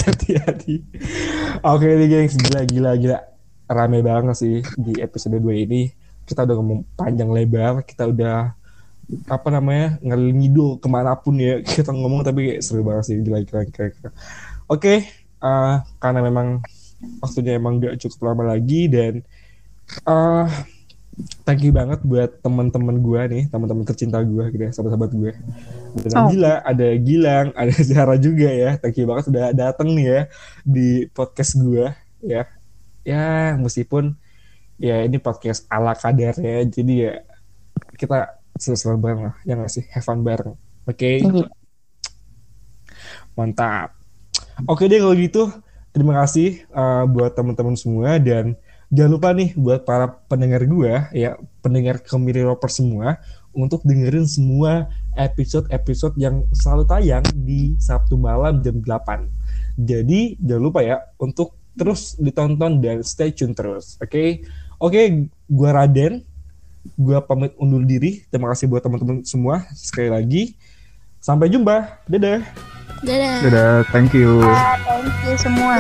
Hati-hati. 0.06 0.76
Oke 1.66 1.88
nih 1.88 2.08
gengs, 2.08 2.36
gila 2.38 2.62
gila 2.66 2.92
gila. 2.96 3.20
Rame 3.70 4.00
banget 4.02 4.36
sih 4.38 4.56
di 4.78 4.98
episode 4.98 5.38
2 5.38 5.66
ini. 5.66 5.90
Kita 6.26 6.46
udah 6.46 6.56
ngomong 6.58 6.80
panjang 6.94 7.30
lebar, 7.34 7.82
kita 7.86 8.10
udah 8.10 8.54
apa 9.26 9.50
namanya 9.50 9.98
ngalih 10.06 10.38
ngidul 10.38 10.78
ke 10.78 10.86
mana 10.86 11.18
pun 11.18 11.34
ya 11.42 11.66
kita 11.66 11.90
ngomong 11.90 12.22
tapi 12.22 12.54
kayak 12.54 12.62
seru 12.62 12.86
banget 12.86 13.10
sih 13.10 13.18
gila 13.26 13.42
gila 13.42 13.66
gila, 13.66 13.88
gila. 13.90 14.10
Oke, 14.70 15.10
eh, 15.42 15.76
karena 15.98 16.20
memang 16.22 16.62
waktunya 17.18 17.58
emang 17.58 17.82
gak 17.82 17.98
cukup 18.06 18.30
lama 18.30 18.54
lagi 18.54 18.86
dan 18.86 19.26
eh 20.06 20.48
thank 21.44 21.62
you 21.62 21.72
banget 21.72 22.00
buat 22.02 22.40
teman-teman 22.40 23.00
gue 23.00 23.22
nih, 23.28 23.44
teman-teman 23.48 23.84
tercinta 23.84 24.20
gue 24.20 24.44
gitu 24.50 24.64
ya, 24.64 24.72
sahabat-sahabat 24.72 25.12
gue. 25.12 25.32
Dan 26.00 26.12
Oh. 26.16 26.30
gila, 26.30 26.62
ada 26.62 26.88
Gilang, 26.96 27.48
ada 27.54 27.74
Zahra 27.88 28.16
juga 28.16 28.48
ya. 28.48 28.78
Thank 28.78 28.98
you 28.98 29.06
banget 29.06 29.28
sudah 29.28 29.52
datang 29.52 29.92
nih 29.94 30.06
ya 30.08 30.22
di 30.62 30.88
podcast 31.10 31.56
gue 31.56 31.92
ya. 32.22 32.44
Ya, 33.02 33.56
meskipun 33.56 34.14
ya 34.76 35.04
ini 35.04 35.18
podcast 35.18 35.68
ala 35.68 35.92
kadarnya, 35.92 36.64
jadi 36.66 36.94
ya 36.96 37.14
kita 37.96 38.40
seru-seru 38.56 38.96
bareng 38.96 39.22
lah, 39.26 39.36
ya 39.44 39.56
nggak 39.56 39.72
sih? 39.72 39.84
Have 39.92 40.04
fun 40.04 40.22
bareng. 40.22 40.56
Oke, 40.86 41.20
Iya. 41.20 41.48
mantap. 43.34 43.96
Oke 44.68 44.86
deh 44.86 45.00
kalau 45.00 45.16
gitu, 45.16 45.48
terima 45.90 46.20
kasih 46.22 46.68
uh, 46.72 47.08
buat 47.08 47.32
teman-teman 47.32 47.76
semua 47.76 48.20
dan 48.20 48.56
jangan 48.90 49.12
lupa 49.14 49.30
nih 49.34 49.54
buat 49.54 49.86
para 49.86 50.20
pendengar 50.26 50.66
gua 50.66 51.08
ya, 51.14 51.38
pendengar 51.62 52.02
Kemiri 52.02 52.42
Roper 52.46 52.70
semua 52.70 53.22
untuk 53.54 53.82
dengerin 53.86 54.26
semua 54.30 54.90
episode-episode 55.18 56.18
yang 56.18 56.46
selalu 56.54 56.84
tayang 56.86 57.26
di 57.34 57.78
Sabtu 57.82 58.18
malam 58.18 58.62
jam 58.62 58.82
8. 58.82 59.30
Jadi 59.80 60.38
jangan 60.42 60.64
lupa 60.64 60.80
ya 60.86 61.02
untuk 61.18 61.58
terus 61.78 62.20
ditonton 62.20 62.84
dan 62.84 63.00
stay 63.06 63.32
tune 63.32 63.56
terus. 63.56 63.96
Oke. 64.04 64.44
Oke, 64.80 65.28
gua 65.48 65.84
Raden. 65.84 66.24
Gua 66.96 67.20
pamit 67.20 67.52
undur 67.60 67.84
diri. 67.84 68.24
Terima 68.32 68.52
kasih 68.56 68.72
buat 68.72 68.80
teman-teman 68.80 69.24
semua 69.28 69.68
sekali 69.76 70.08
lagi. 70.08 70.44
Sampai 71.20 71.52
jumpa. 71.52 72.08
Dadah. 72.08 72.40
Dadah. 73.04 73.38
Dadah, 73.44 73.76
thank 73.92 74.16
you. 74.16 74.40
Thank 74.88 75.20
you 75.28 75.36
semua. 75.36 75.76